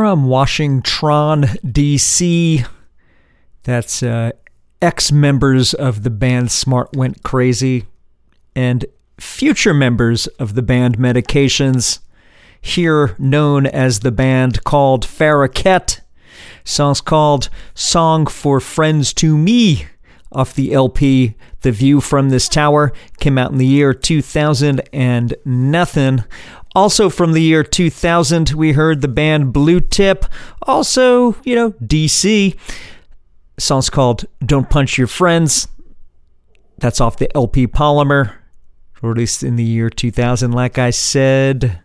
[0.00, 2.64] From Washington, D.C.,
[3.64, 4.30] that's uh,
[4.80, 7.84] ex members of the band Smart Went Crazy
[8.56, 8.86] and
[9.18, 11.98] future members of the band Medications,
[12.62, 16.00] here known as the band called Faraquet.
[16.64, 19.84] Song's called Song for Friends to Me
[20.32, 25.34] off the LP The View from This Tower came out in the year 2000 and
[25.44, 26.24] nothing.
[26.74, 30.28] Also from the year 2000, we heard the band Bluetip,
[30.62, 32.56] also, you know, DC.
[33.56, 35.66] The song's called Don't Punch Your Friends.
[36.78, 38.34] That's off the LP Polymer,
[39.02, 41.80] released in the year 2000, like I said.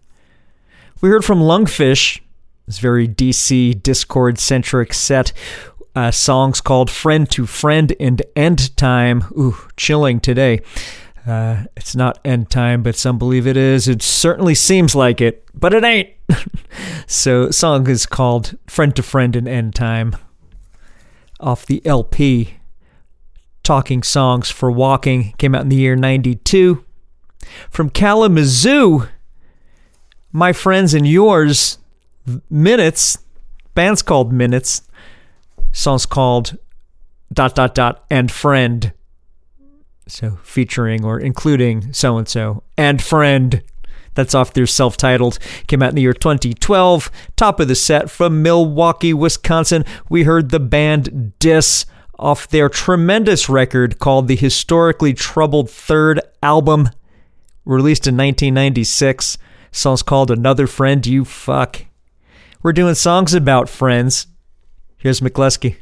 [1.01, 2.21] We heard from Lungfish,
[2.67, 5.33] this very DC Dischord centric set.
[5.95, 9.23] Uh, songs called Friend to Friend and End Time.
[9.31, 10.61] Ooh, chilling today.
[11.25, 13.87] Uh, it's not end time, but some believe it is.
[13.87, 16.09] It certainly seems like it, but it ain't.
[17.07, 20.15] so, song is called Friend to Friend and End Time
[21.39, 22.55] off the LP.
[23.63, 26.85] Talking Songs for Walking came out in the year 92.
[27.71, 29.07] From Kalamazoo,
[30.31, 31.79] my friends and yours,
[32.49, 33.17] Minutes,
[33.73, 34.83] band's called Minutes,
[35.71, 36.57] song's called
[37.33, 38.93] dot dot dot and friend.
[40.07, 43.63] So featuring or including so and so and friend.
[44.13, 45.37] That's off their self titled.
[45.67, 47.11] Came out in the year 2012.
[47.35, 49.83] Top of the set from Milwaukee, Wisconsin.
[50.09, 51.85] We heard the band Dis
[52.17, 56.89] off their tremendous record called The Historically Troubled Third Album,
[57.65, 59.37] released in 1996.
[59.71, 61.85] Song's called Another Friend You Fuck.
[62.63, 64.27] We're doing songs about friends.
[64.97, 65.75] Here's McLusky.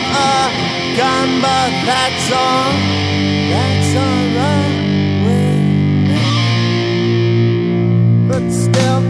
[0.00, 2.72] Of a gun, but that's all.
[3.52, 4.78] That's alright
[5.26, 5.62] with
[6.08, 6.26] me.
[8.28, 9.09] But still.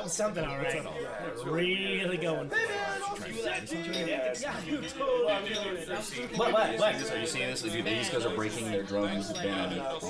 [0.00, 0.82] That was something, all right.
[1.44, 2.48] Really going.
[2.48, 2.79] for it.
[3.72, 4.34] Yeah,
[4.66, 5.84] you totally.
[6.34, 6.52] What?
[6.52, 6.78] What?
[6.78, 7.12] What?
[7.12, 7.62] Are you seeing this?
[7.62, 10.00] Dude, these guys are breaking their drums band on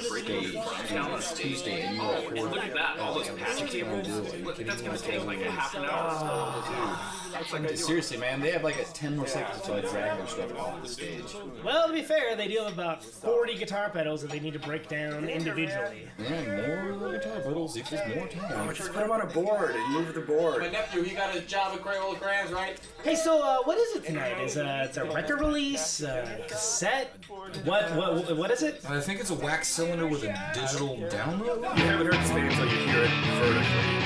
[0.00, 2.52] stage on Tuesday, and you record.
[2.52, 4.08] Look at that, all those patch cables.
[4.42, 7.68] Look, that's gonna take like a half an hour.
[7.68, 10.58] Dude, seriously, man, they have like a 10 more seconds until I drag their stuff
[10.58, 11.34] off the stage.
[11.64, 14.58] Well, to be fair, they do have about 40 guitar pedals that they need to
[14.58, 16.08] break down individually.
[16.18, 18.74] Yeah, more guitar pedals equals more time.
[18.74, 20.60] Just put them on a board and move the board.
[20.60, 22.78] My nephew, he got his job at Crayola Crayons, right?
[23.04, 24.40] Hey, so uh, what is it tonight?
[24.40, 27.14] Is uh, it's a record release, uh, cassette?
[27.64, 27.94] What?
[27.94, 28.36] What?
[28.36, 28.80] What is it?
[28.88, 31.62] I think it's a wax cylinder with a digital download.
[31.78, 33.98] You haven't heard this thing until you hear it vertically.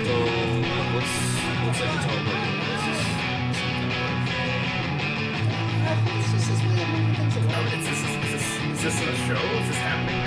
[0.00, 0.16] So,
[0.90, 1.14] what's
[1.66, 2.50] what's that guitar like?
[7.70, 9.34] Is this, is, this, is this a show?
[9.34, 10.19] Is this happening now?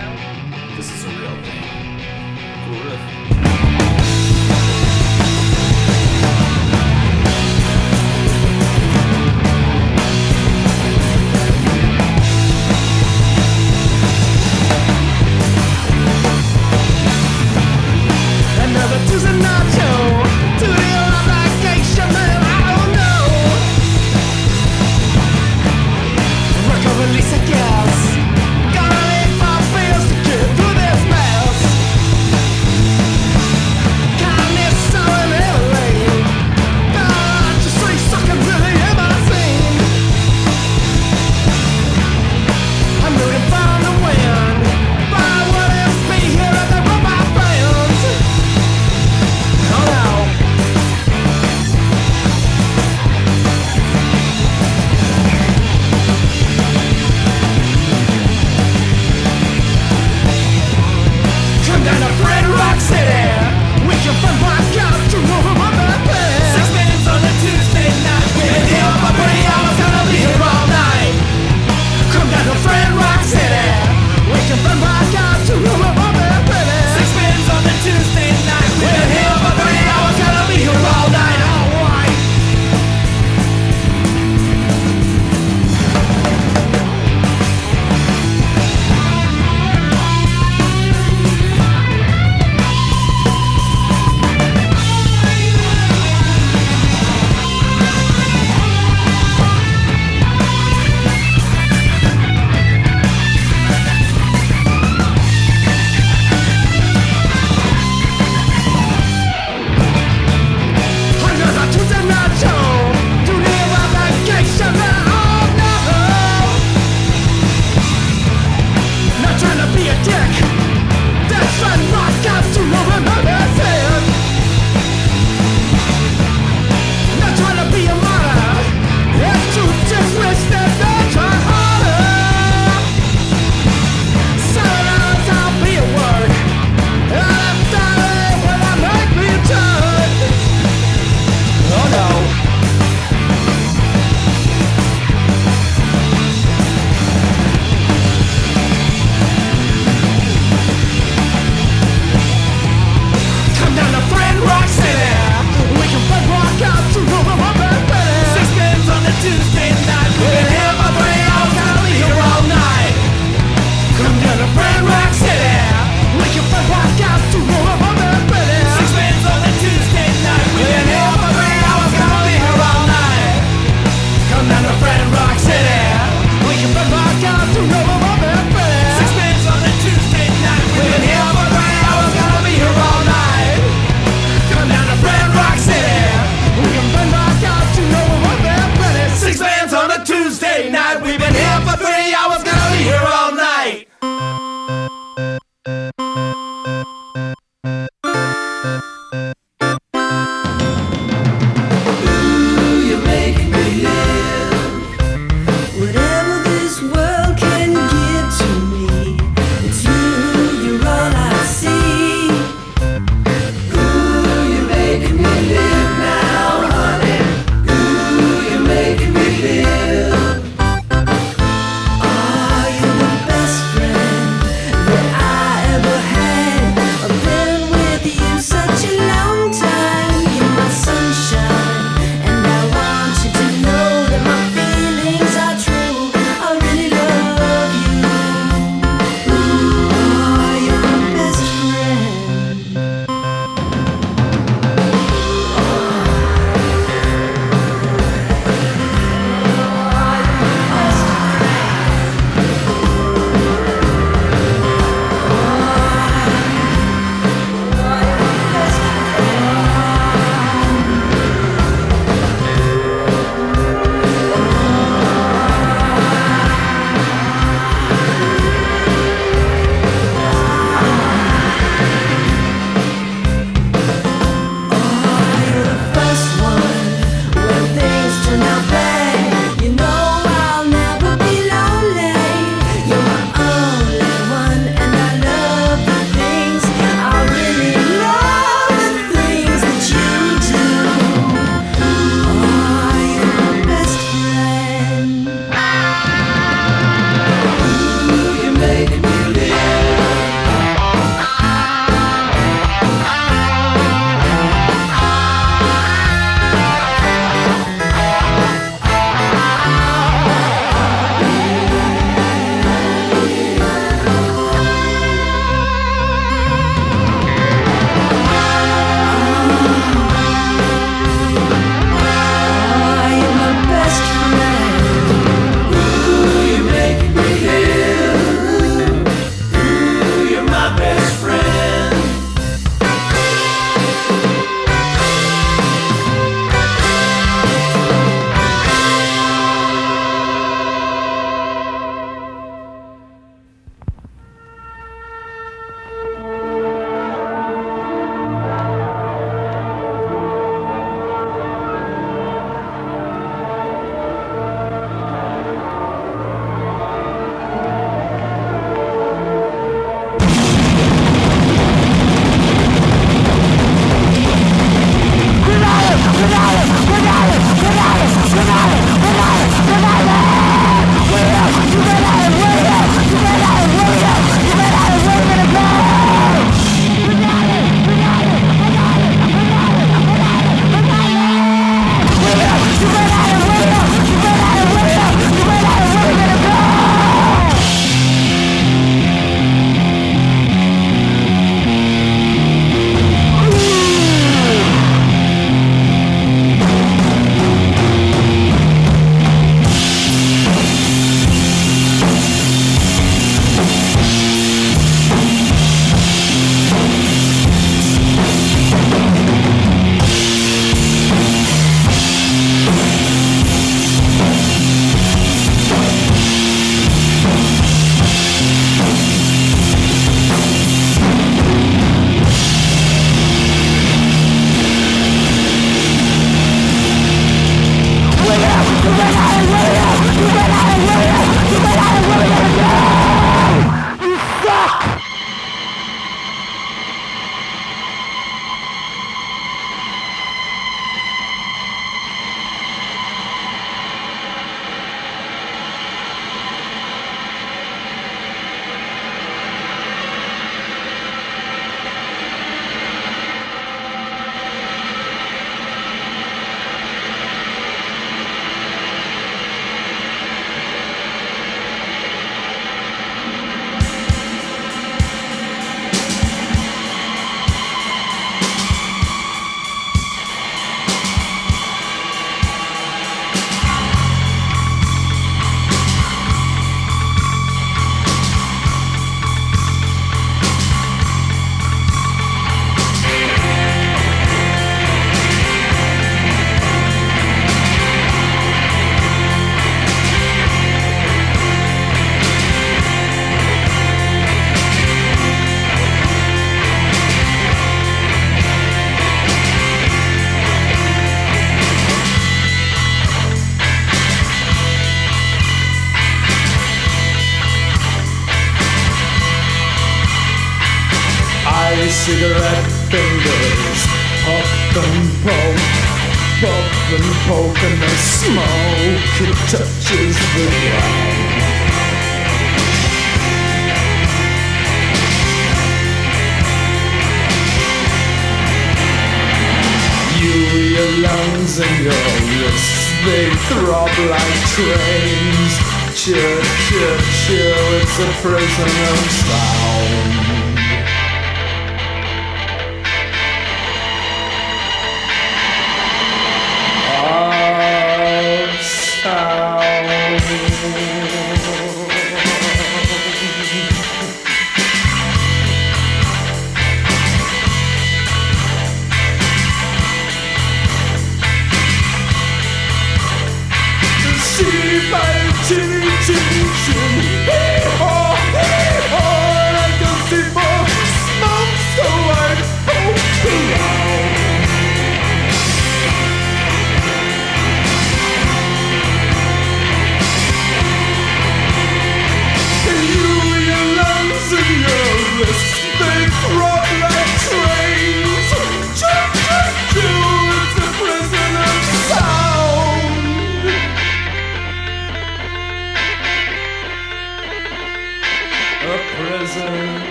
[0.84, 1.64] This is a real thing.
[2.66, 3.23] Cool.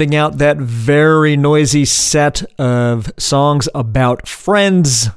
[0.00, 5.10] Rounding out that very noisy set of songs about friends.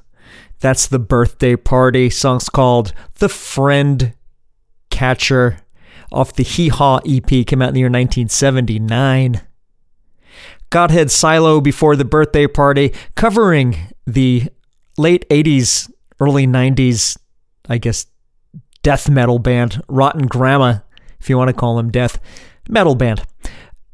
[0.60, 2.10] That's the birthday party.
[2.10, 4.14] Songs called The Friend
[4.90, 5.60] Catcher
[6.12, 9.42] off the Hee Haw EP, came out in the year 1979.
[10.70, 14.50] Godhead Silo before the birthday party, covering the
[14.98, 15.90] late 80s,
[16.20, 17.18] early 90s,
[17.70, 18.08] I guess,
[18.82, 20.80] death metal band, Rotten Grandma,
[21.22, 22.20] if you want to call them death
[22.68, 23.26] metal band.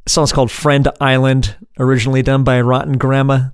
[0.07, 3.49] Song's called Friend Island, originally done by Rotten Grandma.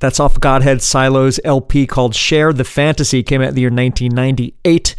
[0.00, 4.94] That's off Godhead Silo's LP called Share the Fantasy, came out in the year 1998.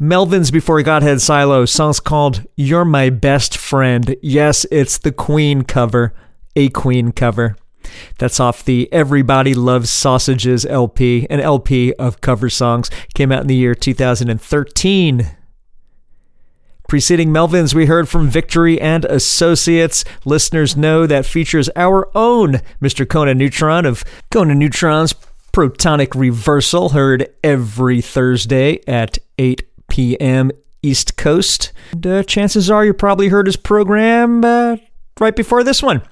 [0.00, 4.16] Melvins Before Godhead Silo, song's called You're My Best Friend.
[4.20, 6.12] Yes, it's the Queen cover,
[6.56, 7.56] a Queen cover.
[8.18, 12.90] That's off the Everybody Loves Sausages LP, an LP of cover songs.
[13.14, 15.30] Came out in the year 2013.
[16.92, 20.04] Preceding Melvins, we heard from Victory and Associates.
[20.26, 23.08] Listeners know that features our own Mr.
[23.08, 25.14] Conan Neutron of Conan Neutron's
[25.54, 30.50] Protonic Reversal, heard every Thursday at 8 p.m.
[30.82, 31.72] East Coast.
[31.92, 34.76] And, uh, chances are you probably heard his program uh,
[35.18, 36.02] right before this one.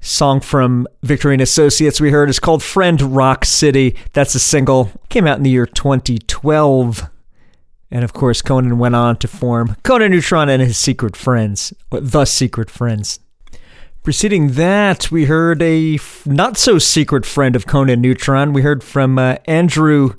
[0.00, 3.94] Song from Victory and Associates we heard is called Friend Rock City.
[4.14, 4.90] That's a single.
[5.10, 7.08] Came out in the year 2012.
[7.92, 12.24] And of course, Conan went on to form Conan Neutron and his Secret Friends, The
[12.24, 13.20] Secret Friends.
[14.02, 18.54] Preceding that, we heard a not so secret friend of Conan Neutron.
[18.54, 20.14] We heard from uh, Andrew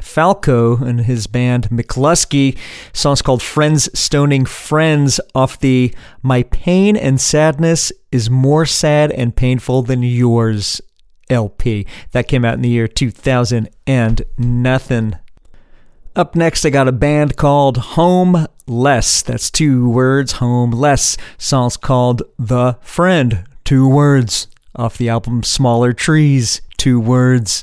[0.00, 2.58] Falco and his band McLusky.
[2.92, 9.36] Song's called Friends Stoning Friends off the My Pain and Sadness is More Sad and
[9.36, 10.80] Painful Than Yours
[11.30, 11.86] LP.
[12.10, 15.14] That came out in the year 2000 and nothing.
[16.16, 19.22] Up next, I got a band called Home Homeless.
[19.22, 21.16] That's two words, Homeless.
[21.38, 23.44] Song's called The Friend.
[23.64, 24.48] Two words.
[24.76, 26.62] Off the album Smaller Trees.
[26.76, 27.62] Two words.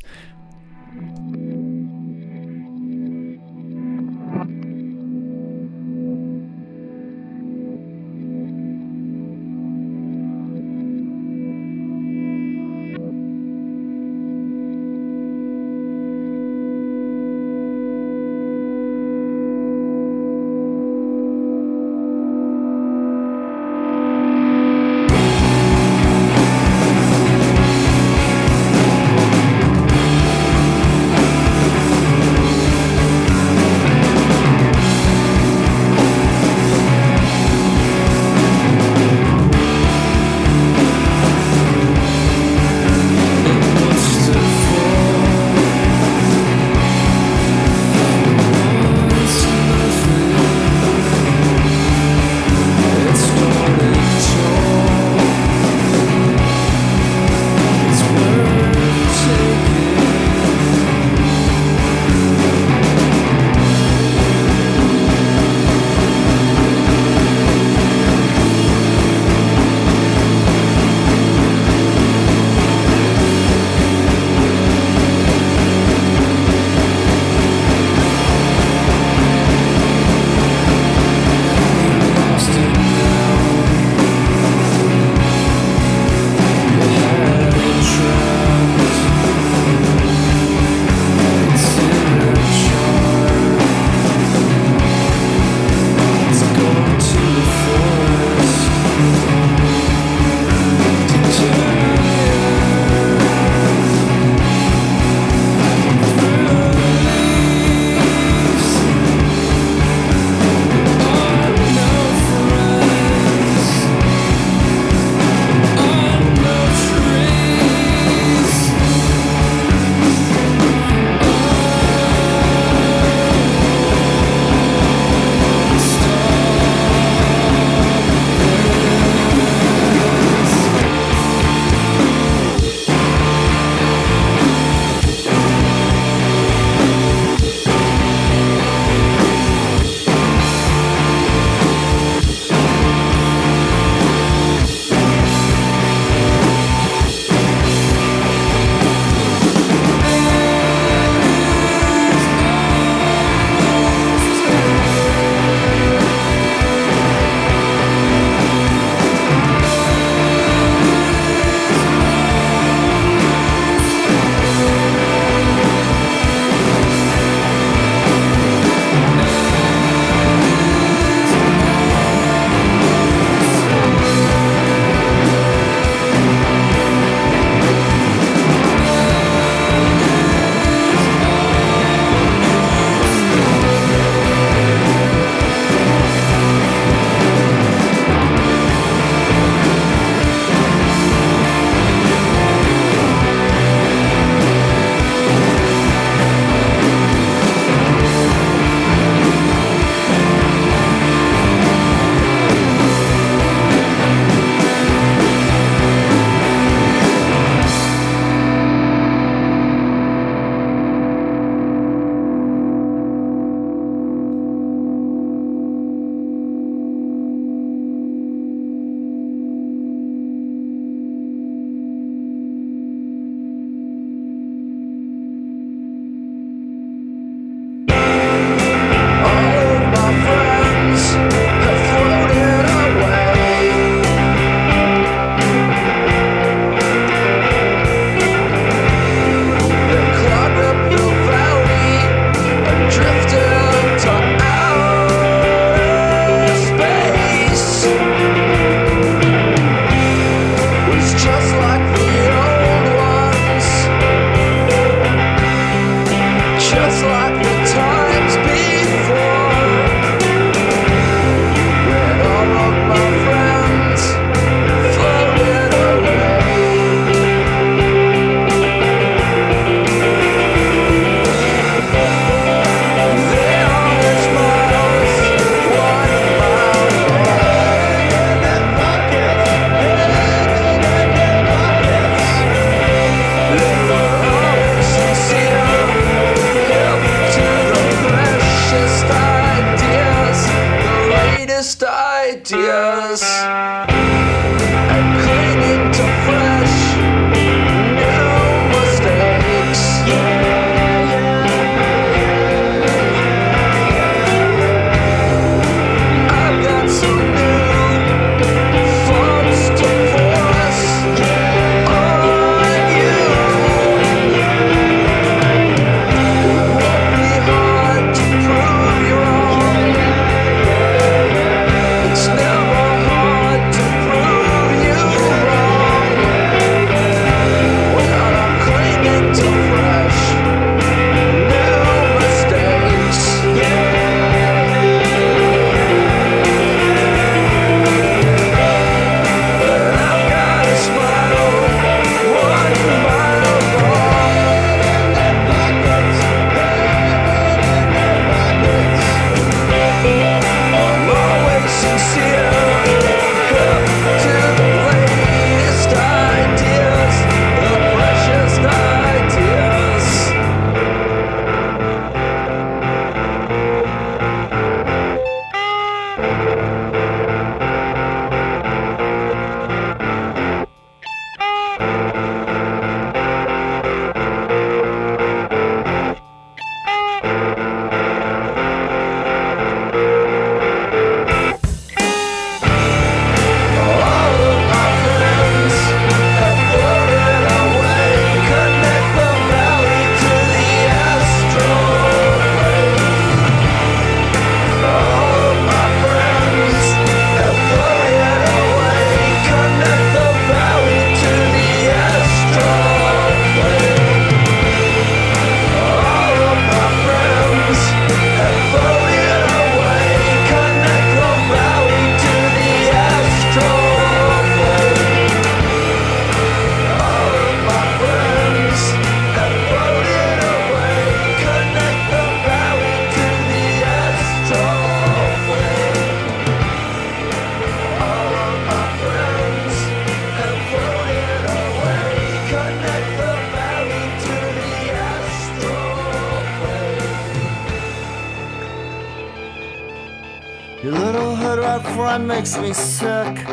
[442.42, 443.46] Makes me sick.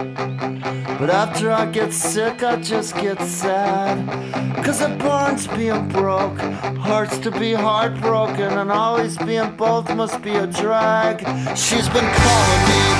[0.98, 3.98] But after I get sick, I just get sad.
[4.65, 6.39] Cause it burns being broke,
[6.89, 11.19] hurts to be heartbroken, and always being both must be a drag.
[11.55, 12.98] She's been calling me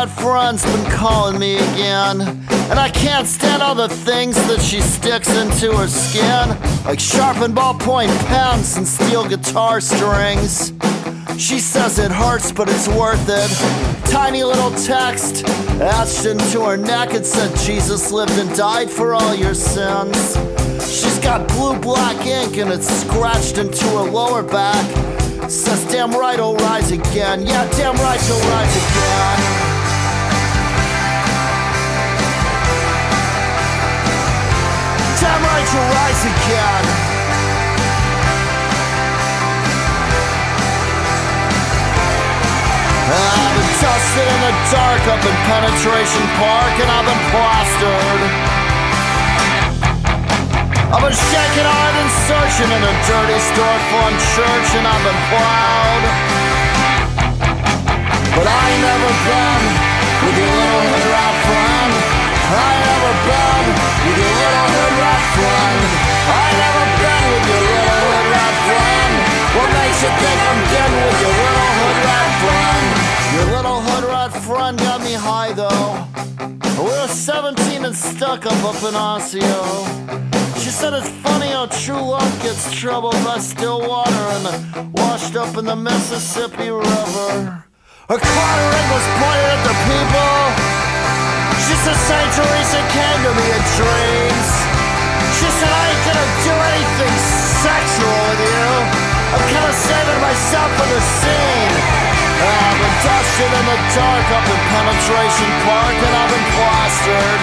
[0.00, 2.22] rat friend's been calling me again.
[2.70, 6.48] And I can't stand all the things that she sticks into her skin,
[6.84, 10.72] like sharpened ballpoint pens and steel guitar strings.
[11.36, 14.10] She says it hurts, but it's worth it.
[14.10, 15.44] Tiny little text
[15.80, 17.12] etched into her neck.
[17.12, 20.36] It said, Jesus lived and died for all your sins.
[20.82, 24.86] She's got blue black ink and it's scratched into her lower back.
[25.50, 27.46] Says, damn right, I'll rise again.
[27.46, 29.69] Yeah, damn right, you'll rise again.
[35.70, 36.84] Damn rise again.
[43.06, 48.22] Ah, I've been dusted in the dark up in Penetration Park and I've been plastered.
[50.90, 56.02] I've been shaking hard and searching in a dirty storefront church and I've been proud.
[58.34, 59.89] But I ain't never been
[75.20, 76.08] high though.
[76.80, 79.60] We were 17 and stuck up up in Osseo.
[80.56, 85.56] She said it's funny how true love gets troubled by still water and washed up
[85.56, 87.64] in the Mississippi River.
[88.08, 90.36] Her clattering was pointed at the people.
[91.64, 92.30] She said St.
[92.36, 94.50] Teresa came to me in dreams.
[95.36, 97.14] She said I ain't gonna do anything
[97.64, 98.68] sexual with you.
[99.36, 101.79] I'm kinda saving myself for the scene.
[102.40, 107.42] I've been dusted in the dark up in Penetration Park and I've been plastered.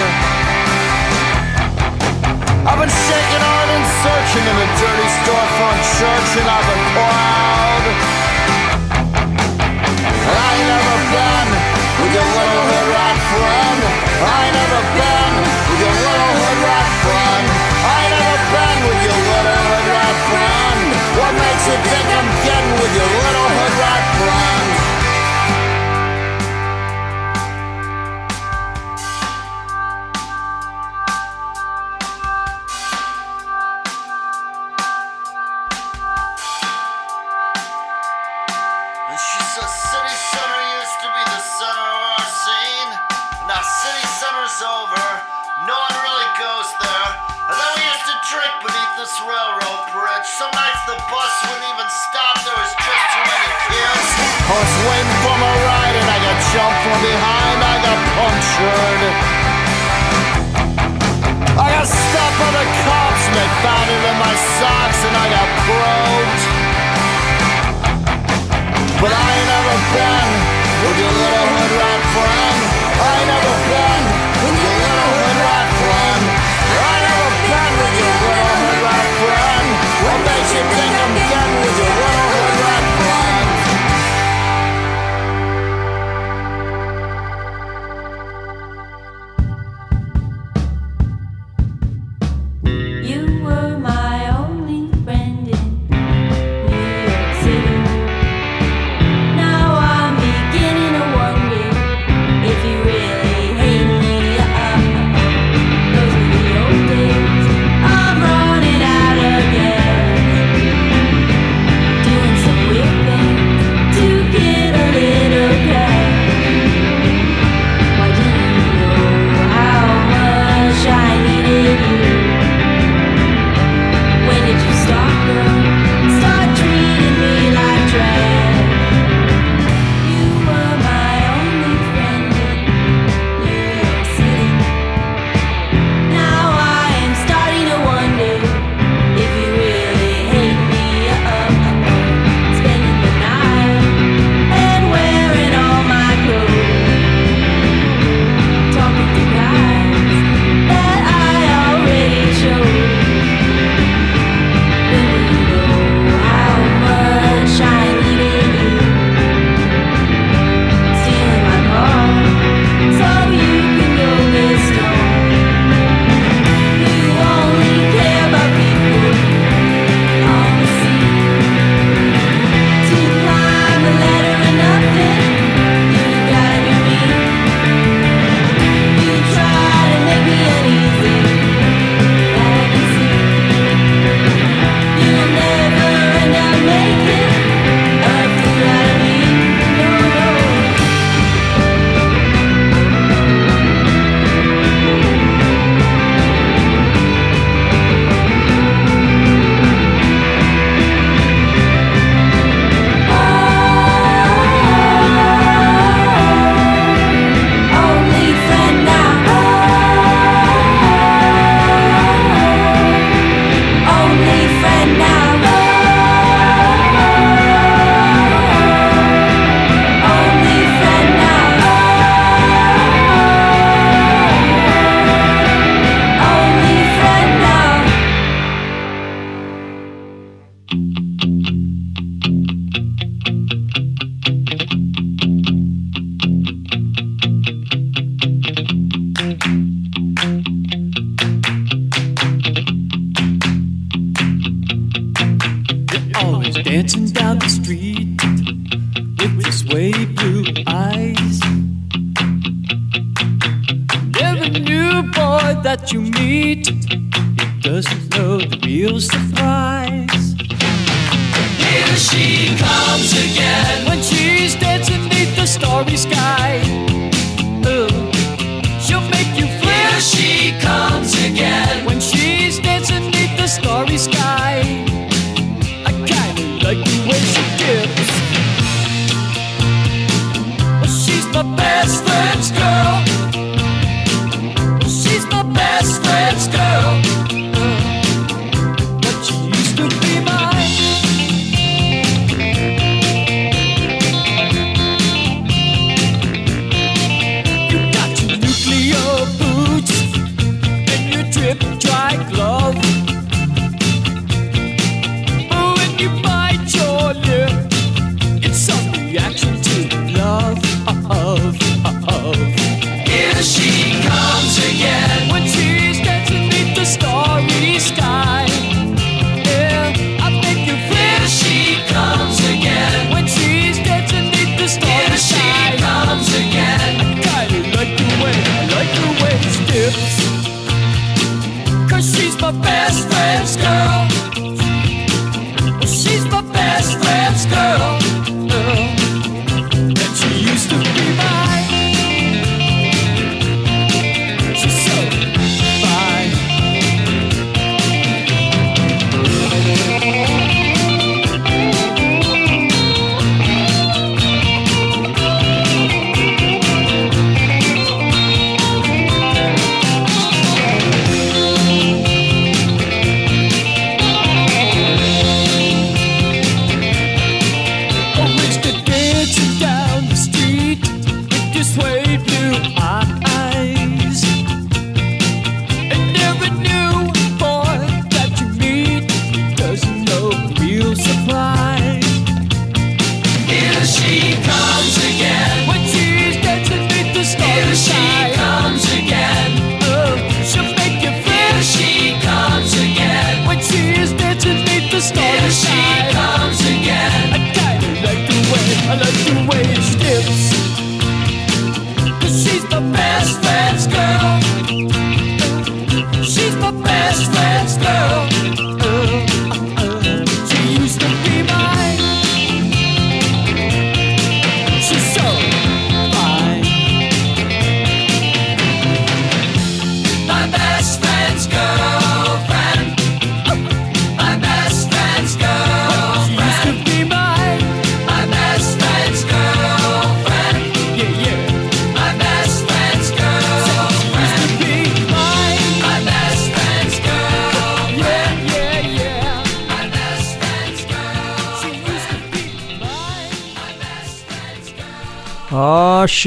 [2.65, 8.16] I've been shaking hard and searching in a dirty storefront church and I've been proud.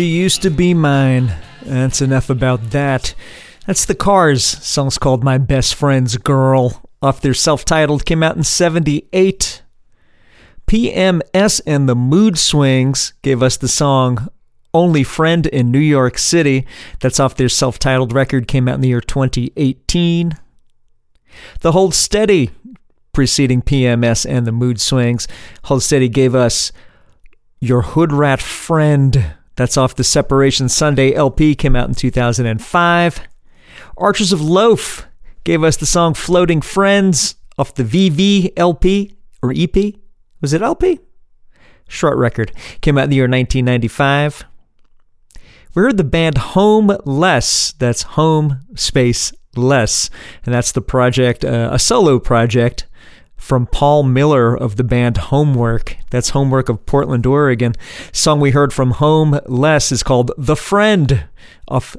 [0.01, 1.31] She used to be mine.
[1.61, 3.15] That's enough about that.
[3.67, 4.43] That's the Cars.
[4.43, 6.89] Song's called My Best Friend's Girl.
[7.03, 9.61] Off their self titled, came out in 78.
[10.67, 14.29] PMS and the Mood Swings gave us the song
[14.73, 16.67] Only Friend in New York City.
[17.01, 20.33] That's off their self titled record, came out in the year 2018.
[21.61, 22.53] The Hold Steady,
[23.13, 25.29] preceding PMS and the Mood Swings.
[25.65, 26.73] Hold Steady gave us
[27.61, 29.35] Your Hood Rat Friend.
[29.57, 33.21] That's off the Separation Sunday LP, came out in 2005.
[33.97, 35.07] Archers of Loaf
[35.45, 39.95] gave us the song Floating Friends off the VV LP or EP.
[40.41, 41.01] Was it LP?
[41.89, 42.53] Short record.
[42.81, 44.45] Came out in the year 1995.
[45.75, 47.73] We heard the band Home Less.
[47.73, 50.09] That's Home Space Less.
[50.45, 52.87] And that's the project, uh, a solo project
[53.41, 55.97] from Paul Miller of the band Homework.
[56.11, 57.73] That's Homework of Portland, Oregon.
[58.13, 61.25] Song we heard from Home Less is called The Friend
[61.67, 61.97] off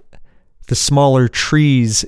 [0.67, 2.05] the Smaller Trees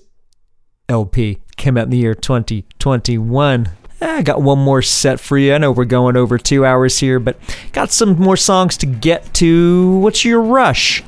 [0.88, 1.40] LP.
[1.58, 3.70] Came out in the year 2021.
[4.02, 5.54] Ah, I got one more set for you.
[5.54, 7.38] I know we're going over two hours here, but
[7.74, 9.98] got some more songs to get to.
[9.98, 11.04] What's your rush?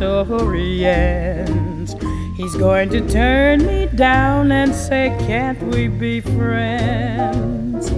[0.00, 1.94] Story ends.
[2.34, 7.92] He's going to turn me down and say, Can't we be friends?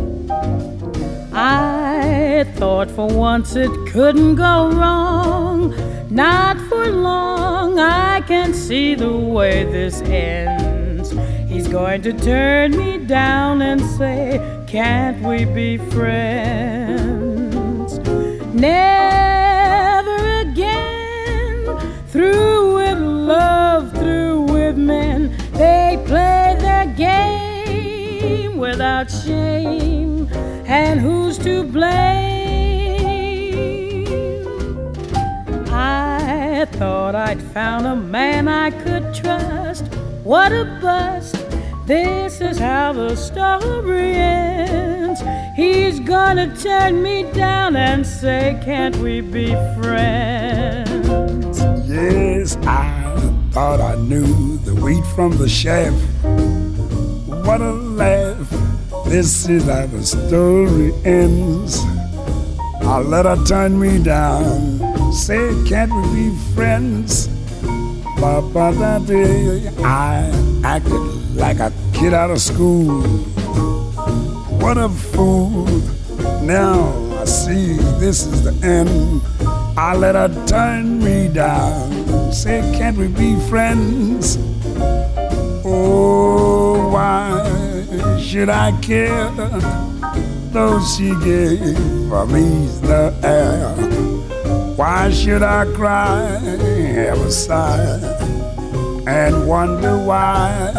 [1.32, 5.76] I thought for once it couldn't go wrong.
[6.10, 11.12] Not for long, I can see the way this ends.
[11.48, 16.80] He's going to turn me down and say, Can't we be friends?
[18.52, 18.91] Never
[36.82, 39.84] thought I'd found a man I could trust.
[40.24, 41.36] What a bust!
[41.86, 45.20] This is how the story ends.
[45.54, 51.06] He's gonna turn me down and say, Can't we be friends?
[51.88, 53.14] Yes, I
[53.52, 55.94] thought I knew the wheat from the chaff.
[57.46, 58.50] What a laugh.
[59.06, 61.80] This is how the story ends.
[62.82, 64.71] I let her turn me down.
[65.12, 67.28] Say, can't we be friends?
[68.18, 69.68] Ba ba da dee.
[69.84, 70.30] I
[70.64, 73.02] acted like a kid out of school.
[74.58, 75.66] What a fool.
[76.42, 79.20] Now I see this is the end.
[79.76, 82.32] I let her turn me down.
[82.32, 84.38] Say, can't we be friends?
[85.64, 89.30] Oh, why should I care?
[90.52, 91.60] Though she gave
[92.32, 93.81] me the air.
[94.82, 98.00] Why should I cry, have a sigh,
[99.06, 100.72] and wonder why?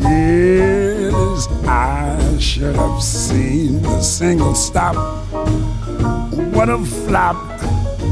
[0.00, 4.96] Yes, I should have seen the single stop.
[6.54, 7.36] What a flop.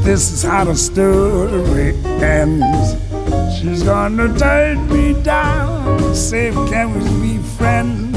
[0.05, 2.93] This is how the story ends.
[3.57, 6.13] She's gonna turn me down.
[6.13, 8.10] Say, can we be friends?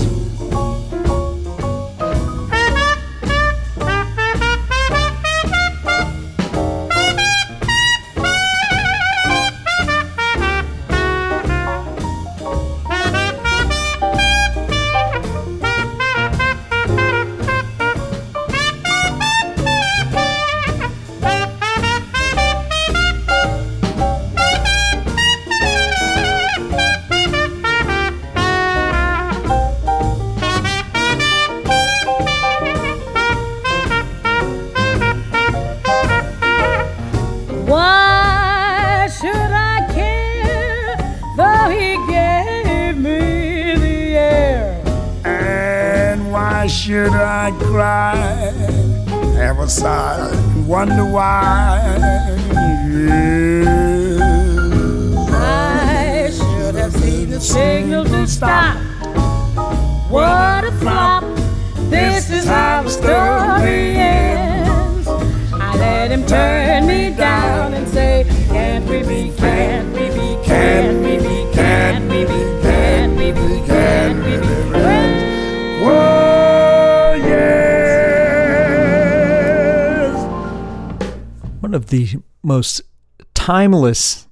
[83.45, 84.27] Timeless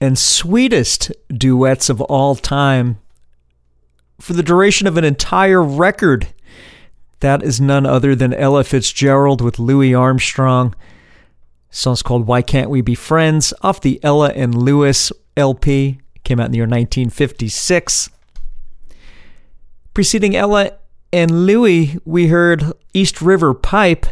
[0.00, 2.98] and sweetest duets of all time
[4.18, 6.28] for the duration of an entire record.
[7.18, 10.74] That is none other than Ella Fitzgerald with Louis Armstrong.
[11.68, 16.00] song's called Why Can't We Be Friends off the Ella and Louis LP.
[16.24, 18.08] Came out in the year 1956.
[19.92, 20.78] Preceding Ella
[21.12, 24.06] and Louis, we heard East River Pipe.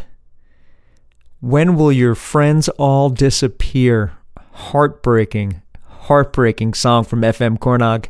[1.39, 4.13] When will your friends all disappear?
[4.59, 8.07] Heartbreaking, heartbreaking song from FM Cornog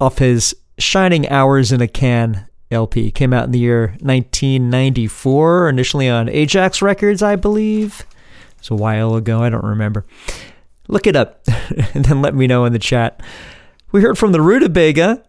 [0.00, 3.10] off his Shining Hours in a Can LP.
[3.10, 8.06] Came out in the year 1994, initially on Ajax Records, I believe.
[8.58, 10.04] It's a while ago, I don't remember.
[10.86, 11.42] Look it up
[11.94, 13.20] and then let me know in the chat.
[13.90, 15.22] We heard from the Rutabaga.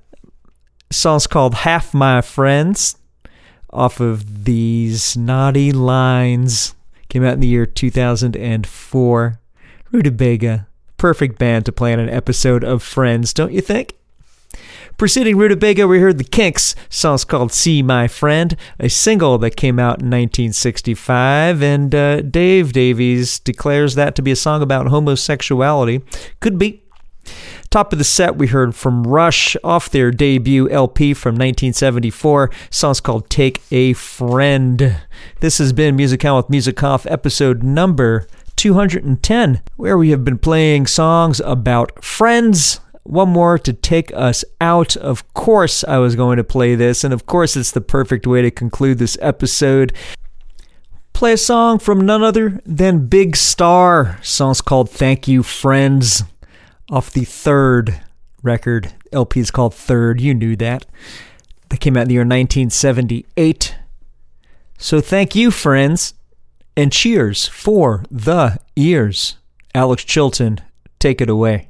[0.91, 2.97] Song's called Half My Friends
[3.71, 6.75] off of these naughty lines.
[7.09, 9.39] Came out in the year 2004.
[9.93, 10.65] Rutabaga,
[10.97, 13.93] perfect band to play on an episode of Friends, don't you think?
[14.97, 16.73] Preceding Rutabaga, we heard the Kinks.
[16.89, 22.73] Song's called "See My Friend," a single that came out in 1965, and uh, Dave
[22.73, 26.01] Davies declares that to be a song about homosexuality.
[26.39, 26.81] Could be.
[27.69, 32.49] Top of the set, we heard from Rush off their debut LP from 1974.
[32.71, 34.97] Song's called Take a Friend.
[35.39, 40.37] This has been Music On with Music Off, episode number 210, where we have been
[40.37, 42.79] playing songs about friends.
[43.03, 44.95] One more to take us out.
[44.95, 48.41] Of course, I was going to play this, and of course, it's the perfect way
[48.41, 49.93] to conclude this episode.
[51.11, 54.19] Play a song from none other than Big Star.
[54.23, 56.23] Song's called Thank You Friends
[56.89, 58.01] off the third
[58.41, 58.93] record.
[59.11, 60.21] LP is called Third.
[60.21, 60.85] You knew that.
[61.69, 63.75] That came out in the year 1978.
[64.77, 66.13] So thank you, friends,
[66.75, 69.37] and cheers for the ears.
[69.75, 70.59] Alex Chilton,
[70.99, 71.69] take it away.